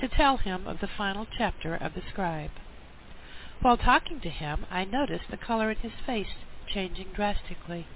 [0.01, 2.51] to tell him of the final chapter of the scribe.
[3.63, 6.35] While talking to him, I noticed the color in his face
[6.67, 7.87] changing drastically.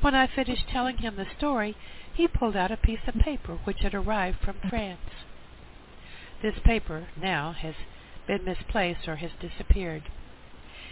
[0.00, 1.76] When I finished telling him the story,
[2.12, 5.22] he pulled out a piece of paper which had arrived from France.
[6.42, 7.76] This paper now has
[8.26, 10.02] been misplaced or has disappeared.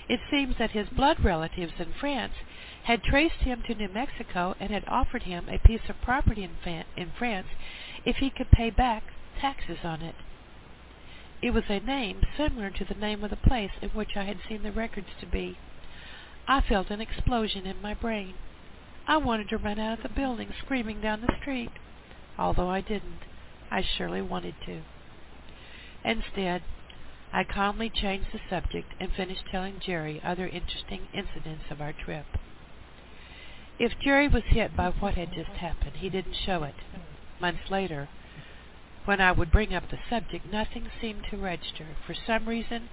[0.09, 2.35] It seems that his blood relatives in France
[2.89, 6.85] had traced him to New Mexico and had offered him a piece of property in,
[6.97, 7.49] in France
[8.07, 9.03] if he could pay back
[9.39, 10.15] taxes on it.
[11.43, 14.39] It was a name similar to the name of the place in which I had
[14.49, 15.59] seen the records to be.
[16.49, 18.33] I felt an explosion in my brain.
[19.07, 21.73] I wanted to run out of the building screaming down the street.
[22.39, 23.21] Although I didn't,
[23.71, 24.81] I surely wanted to.
[26.07, 26.63] Instead,
[27.35, 32.25] I calmly changed the subject and finished telling Jerry other interesting incidents of our trip.
[33.79, 36.75] If Jerry was hit by what had just happened, he didn't show it.
[37.41, 38.09] Months later,
[39.05, 41.87] when I would bring up the subject, nothing seemed to register.
[42.05, 42.89] For some reason,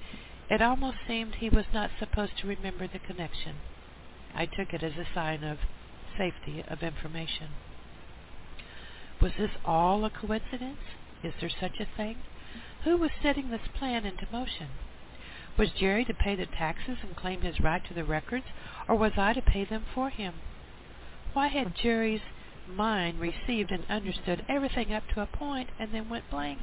[0.47, 3.55] it almost seemed he was not supposed to remember the connection.
[4.35, 5.57] I took it as a sign of
[6.17, 7.49] safety of information.
[9.19, 10.77] Was this all a coincidence?
[11.23, 12.17] Is there such a thing?
[12.83, 14.67] Who was setting this plan into motion?
[15.57, 18.45] Was Jerry to pay the taxes and claim his right to the records,
[18.87, 20.35] or was I to pay them for him?
[21.35, 22.21] Why had Jerry's
[22.65, 26.59] mind received and understood everything up to a point and then went blank.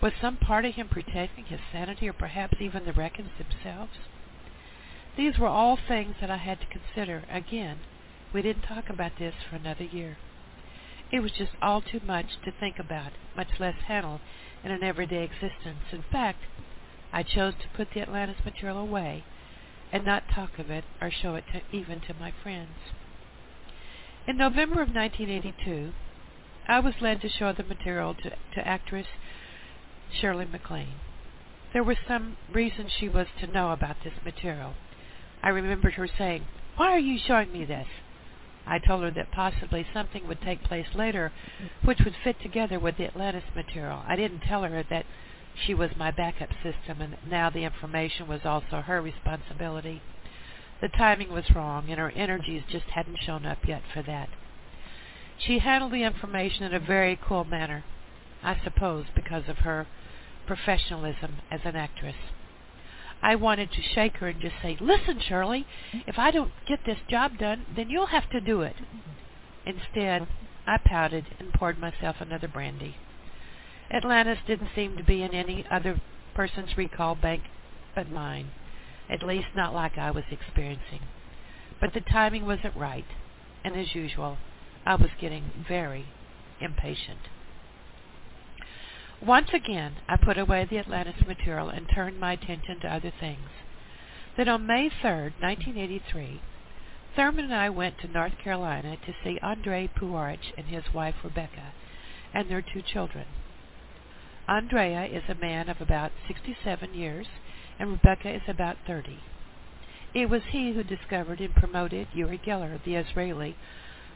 [0.00, 3.98] Was some part of him protecting his sanity or perhaps even the Reckons themselves?
[5.16, 7.24] These were all things that I had to consider.
[7.28, 7.80] Again,
[8.32, 10.18] we didn't talk about this for another year.
[11.10, 14.20] It was just all too much to think about, much less handle
[14.62, 15.90] in an everyday existence.
[15.90, 16.44] In fact,
[17.12, 19.24] I chose to put the Atlantis material away
[19.90, 22.78] and not talk of it or show it to, even to my friends.
[24.24, 25.92] In November of 1982,
[26.68, 29.08] I was led to show the material to, to actress
[30.12, 30.94] Shirley MacLaine.
[31.72, 34.74] There was some reason she was to know about this material.
[35.42, 36.46] I remembered her saying,
[36.76, 37.88] Why are you showing me this?
[38.64, 41.32] I told her that possibly something would take place later
[41.84, 44.04] which would fit together with the Atlantis material.
[44.06, 45.04] I didn't tell her that
[45.66, 50.00] she was my backup system and now the information was also her responsibility.
[50.82, 54.28] The timing was wrong and her energies just hadn't shown up yet for that.
[55.38, 57.84] She handled the information in a very cool manner,
[58.42, 59.86] I suppose because of her
[60.46, 62.16] professionalism as an actress.
[63.22, 66.98] I wanted to shake her and just say, Listen, Shirley, if I don't get this
[67.08, 68.74] job done, then you'll have to do it.
[69.64, 70.26] Instead,
[70.66, 72.96] I pouted and poured myself another brandy.
[73.92, 76.00] Atlantis didn't seem to be in any other
[76.34, 77.44] person's recall bank
[77.94, 78.50] but mine,
[79.12, 81.00] at least not like I was experiencing.
[81.80, 83.04] But the timing wasn't right,
[83.64, 84.38] and as usual,
[84.86, 86.06] I was getting very
[86.60, 87.20] impatient.
[89.24, 93.48] Once again, I put away the Atlantis material and turned my attention to other things.
[94.36, 96.40] Then on May 3, 1983,
[97.14, 101.72] Thurman and I went to North Carolina to see Andre Puharich and his wife Rebecca
[102.32, 103.26] and their two children.
[104.48, 107.26] Andrea is a man of about 67 years,
[107.78, 109.18] and Rebecca is about 30.
[110.14, 113.56] It was he who discovered and promoted Uri Geller, the Israeli,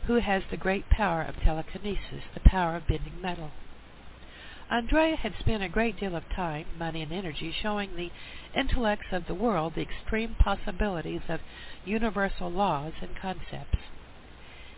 [0.06, 3.50] who has the great power of telekinesis, the power of bending metal.
[4.68, 8.10] Andrea had spent a great deal of time, money, and energy showing the
[8.54, 11.40] intellects of the world the extreme possibilities of
[11.84, 13.78] universal laws and concepts.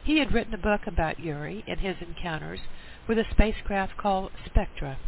[0.04, 2.60] He had written a book about Uri and his encounters
[3.06, 4.98] with a spacecraft called Spectra.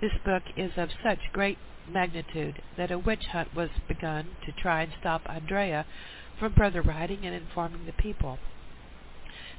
[0.00, 4.82] This book is of such great magnitude that a witch hunt was begun to try
[4.82, 5.84] and stop Andrea
[6.38, 8.38] from further writing and informing the people.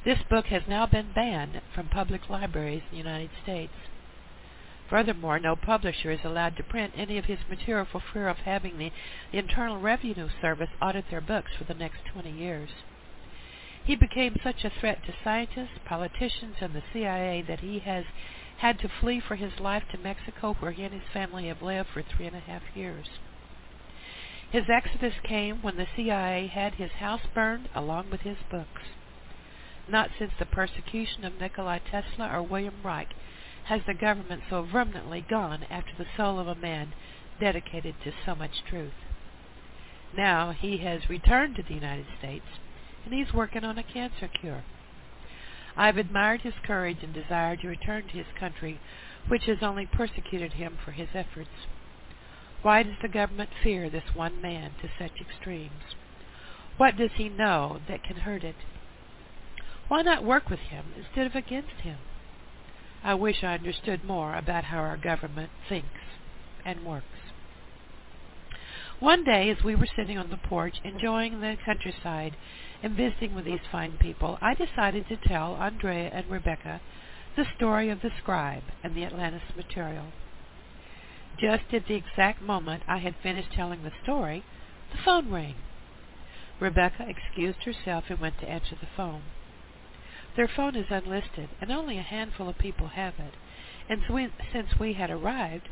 [0.03, 3.73] This book has now been banned from public libraries in the United States.
[4.89, 8.79] Furthermore, no publisher is allowed to print any of his material for fear of having
[8.79, 8.91] the,
[9.31, 12.69] Internal Revenue Service audit their books for the next 20 years.
[13.83, 18.05] He became such a threat to scientists, politicians, and the CIA that he has
[18.61, 21.89] had to flee for his life to Mexico, where he and his family have lived
[21.91, 23.07] for three and a half years.
[24.51, 28.83] His exodus came when the CIA had his house burned along with his books.
[29.87, 33.15] Not since the persecution of Nikola Tesla or William Reich
[33.65, 36.93] has the government so vehemently gone after the soul of a man
[37.39, 38.93] dedicated to so much truth.
[40.15, 42.45] Now he has returned to the United States,
[43.05, 44.63] and he's working on a cancer cure.
[45.75, 48.79] I have admired his courage and desire to return to his country,
[49.27, 51.67] which has only persecuted him for his efforts.
[52.61, 55.95] Why does the government fear this one man to such extremes?
[56.77, 58.55] What does he know that can hurt it?
[59.87, 61.97] Why not work with him instead of against him?
[63.03, 65.99] I wish I understood more about how our government thinks
[66.63, 67.05] and works.
[68.99, 72.37] One day, as we were sitting on the porch enjoying the countryside
[72.83, 76.81] and visiting with these fine people, I decided to tell Andrea and Rebecca
[77.35, 80.05] the story of the scribe and the Atlantis material.
[81.39, 84.43] Just at the exact moment I had finished telling the story,
[84.91, 85.55] the phone rang.
[86.59, 89.23] Rebecca excused herself and went to answer the phone.
[90.35, 93.33] Their phone is unlisted, and only a handful of people have it.
[93.89, 94.01] And
[94.53, 95.67] since we had arrived,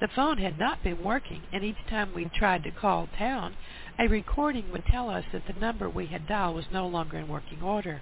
[0.00, 3.54] the phone had not been working, and each time we tried to call town,
[3.98, 7.28] a recording would tell us that the number we had dialed was no longer in
[7.28, 8.00] working order.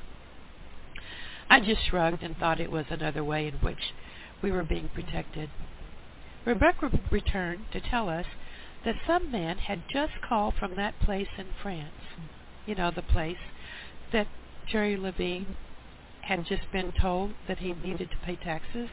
[1.51, 3.93] I just shrugged and thought it was another way in which
[4.43, 5.51] we were being protected.
[6.45, 8.27] Rebecca returned to tell us
[8.85, 11.91] that some man had just called from that place in France.
[12.65, 13.39] You know, the place
[14.13, 14.29] that
[14.71, 15.57] Jerry Levine
[16.23, 18.89] had just been told that he needed to pay taxes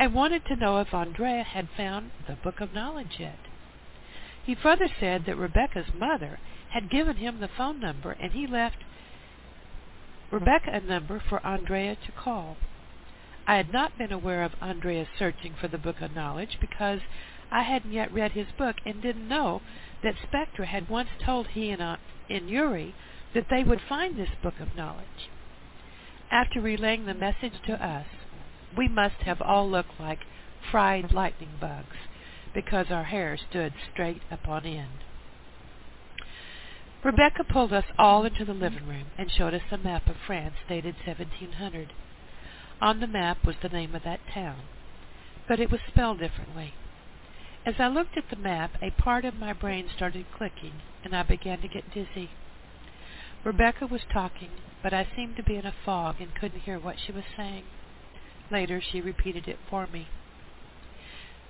[0.00, 3.38] and wanted to know if Andrea had found the Book of Knowledge yet.
[4.42, 6.38] He further said that Rebecca's mother
[6.70, 8.78] had given him the phone number and he left
[10.32, 12.56] Rebecca a number for Andrea to call.
[13.46, 17.00] I had not been aware of Andrea's searching for the Book of Knowledge because
[17.50, 19.60] I hadn't yet read his book and didn't know
[20.02, 21.96] that Spectra had once told he and, uh,
[22.30, 22.94] and Uri
[23.34, 25.28] that they would find this Book of Knowledge.
[26.30, 28.06] After relaying the message to us,
[28.76, 30.20] we must have all looked like
[30.70, 31.96] fried lightning bugs
[32.54, 35.04] because our hair stood straight up on end.
[37.02, 40.54] Rebecca pulled us all into the living room and showed us a map of France
[40.68, 41.92] dated 1700.
[42.82, 44.62] On the map was the name of that town,
[45.48, 46.74] but it was spelled differently.
[47.64, 51.22] As I looked at the map, a part of my brain started clicking, and I
[51.22, 52.30] began to get dizzy.
[53.44, 54.50] Rebecca was talking,
[54.82, 57.64] but I seemed to be in a fog and couldn't hear what she was saying.
[58.50, 60.08] Later, she repeated it for me.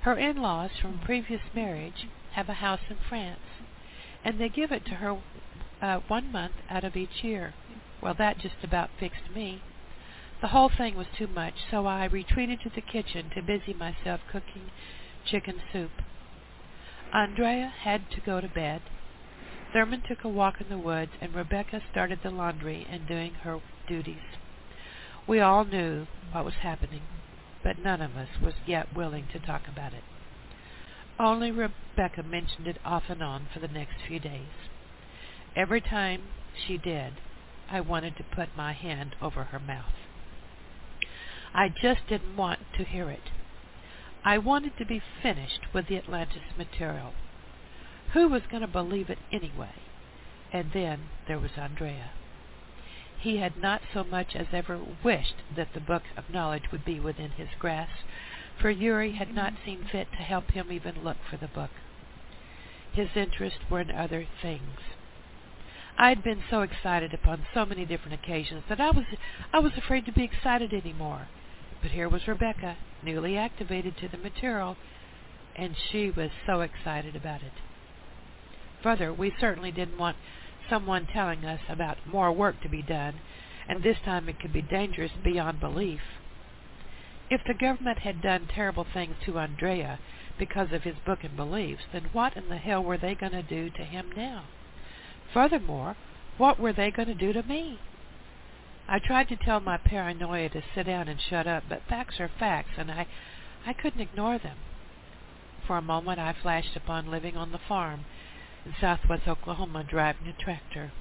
[0.02, 3.40] Her in-laws from previous marriage have a house in France,
[4.24, 5.18] and they give it to her
[5.82, 7.54] uh, one month out of each year.
[8.02, 9.62] Well, that just about fixed me.
[10.40, 14.20] The whole thing was too much, so I retreated to the kitchen to busy myself
[14.30, 14.70] cooking
[15.26, 15.90] chicken soup.
[17.12, 18.80] Andrea had to go to bed.
[19.72, 23.60] Thurman took a walk in the woods, and Rebecca started the laundry and doing her
[23.86, 24.38] duties.
[25.30, 27.02] We all knew what was happening,
[27.62, 30.02] but none of us was yet willing to talk about it.
[31.20, 34.50] Only Rebecca mentioned it off and on for the next few days.
[35.54, 36.22] Every time
[36.66, 37.12] she did,
[37.70, 39.94] I wanted to put my hand over her mouth.
[41.54, 43.30] I just didn't want to hear it.
[44.24, 47.12] I wanted to be finished with the Atlantis material.
[48.14, 49.76] Who was going to believe it anyway?
[50.52, 52.10] And then there was Andrea.
[53.20, 56.98] He had not so much as ever wished that the book of knowledge would be
[56.98, 58.06] within his grasp,
[58.58, 61.70] for Uri had not seen fit to help him even look for the book.
[62.92, 64.80] His interests were in other things.
[65.98, 69.04] I had been so excited upon so many different occasions that I was
[69.52, 71.28] I was afraid to be excited any more.
[71.82, 74.78] But here was Rebecca, newly activated to the material,
[75.56, 77.52] and she was so excited about it.
[78.82, 80.16] Further, we certainly didn't want
[80.70, 83.20] someone telling us about more work to be done,
[83.68, 86.00] and this time it could be dangerous beyond belief.
[87.28, 89.98] If the government had done terrible things to Andrea
[90.38, 93.42] because of his book and beliefs, then what in the hell were they going to
[93.42, 94.44] do to him now?
[95.34, 95.96] Furthermore,
[96.38, 97.78] what were they going to do to me?
[98.88, 102.30] I tried to tell my paranoia to sit down and shut up, but facts are
[102.38, 103.06] facts, and I,
[103.66, 104.56] I couldn't ignore them.
[105.66, 108.04] For a moment I flashed upon living on the farm
[108.64, 110.92] in southwest Oklahoma driving a tractor.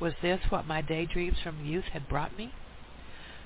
[0.00, 2.52] Was this what my daydreams from youth had brought me?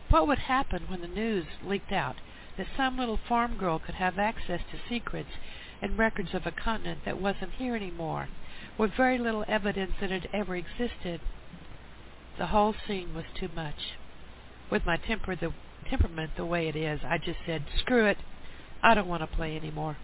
[0.08, 2.16] What would happen when the news leaked out
[2.56, 5.30] that some little farm girl could have access to secrets
[5.82, 8.28] and records of a continent that wasn't here anymore,
[8.78, 11.20] with very little evidence that it ever existed?
[12.38, 13.96] The whole scene was too much.
[14.70, 15.52] With my temper the
[15.88, 18.18] temperament the way it is, I just said, screw it.
[18.82, 19.96] I don't want to play anymore.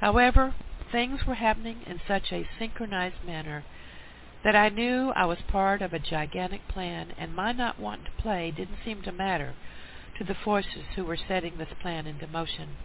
[0.00, 0.54] However,
[0.90, 3.64] things were happening in such a synchronized manner
[4.44, 8.22] that I knew I was part of a gigantic plan, and my not wanting to
[8.22, 9.54] play didn't seem to matter
[10.18, 12.76] to the forces who were setting this plan into motion.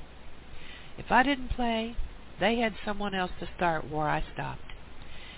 [0.98, 1.96] If I didn't play,
[2.40, 4.74] they had someone else to start where I stopped.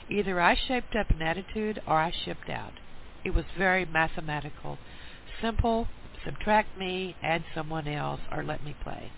[0.09, 2.74] Either I shaped up an attitude or I shipped out.
[3.24, 4.78] It was very mathematical.
[5.41, 5.88] Simple,
[6.24, 9.11] subtract me, add someone else, or let me play.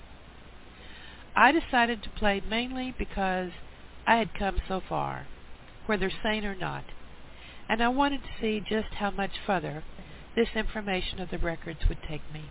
[1.39, 3.51] I decided to play mainly because
[4.07, 5.27] I had come so far,
[5.85, 6.85] whether sane or not,
[7.69, 9.83] and I wanted to see just how much further
[10.35, 12.45] this information of the records would take me.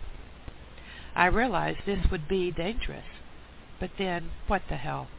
[1.13, 3.03] I realized this would be dangerous,
[3.77, 5.09] but then, what the hell?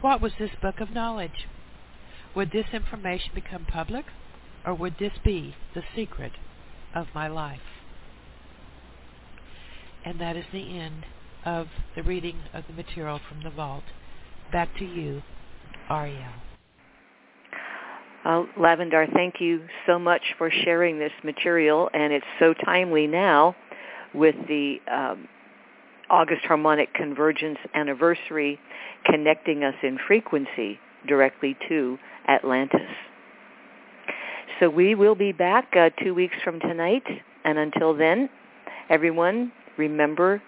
[0.00, 1.46] What was this book of knowledge?
[2.34, 4.06] Would this information become public,
[4.66, 6.32] or would this be the secret
[6.96, 7.60] of my life?
[10.04, 11.04] And that is the end
[11.44, 11.66] of
[11.96, 13.84] the reading of the material from the vault.
[14.52, 15.22] Back to you,
[15.90, 16.32] Ariel.
[18.24, 23.56] Uh, Lavandar, thank you so much for sharing this material, and it's so timely now
[24.14, 25.26] with the um,
[26.08, 28.60] August Harmonic Convergence anniversary
[29.06, 30.78] connecting us in frequency
[31.08, 31.98] directly to
[32.28, 32.80] Atlantis.
[34.60, 37.02] So we will be back uh, two weeks from tonight,
[37.44, 38.30] and until then,
[38.88, 40.40] everyone remember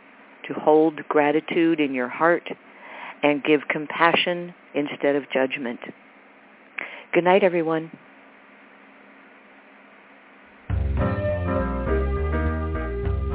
[0.48, 2.48] to hold gratitude in your heart
[3.22, 5.80] and give compassion instead of judgment.
[7.12, 7.90] Good night, everyone.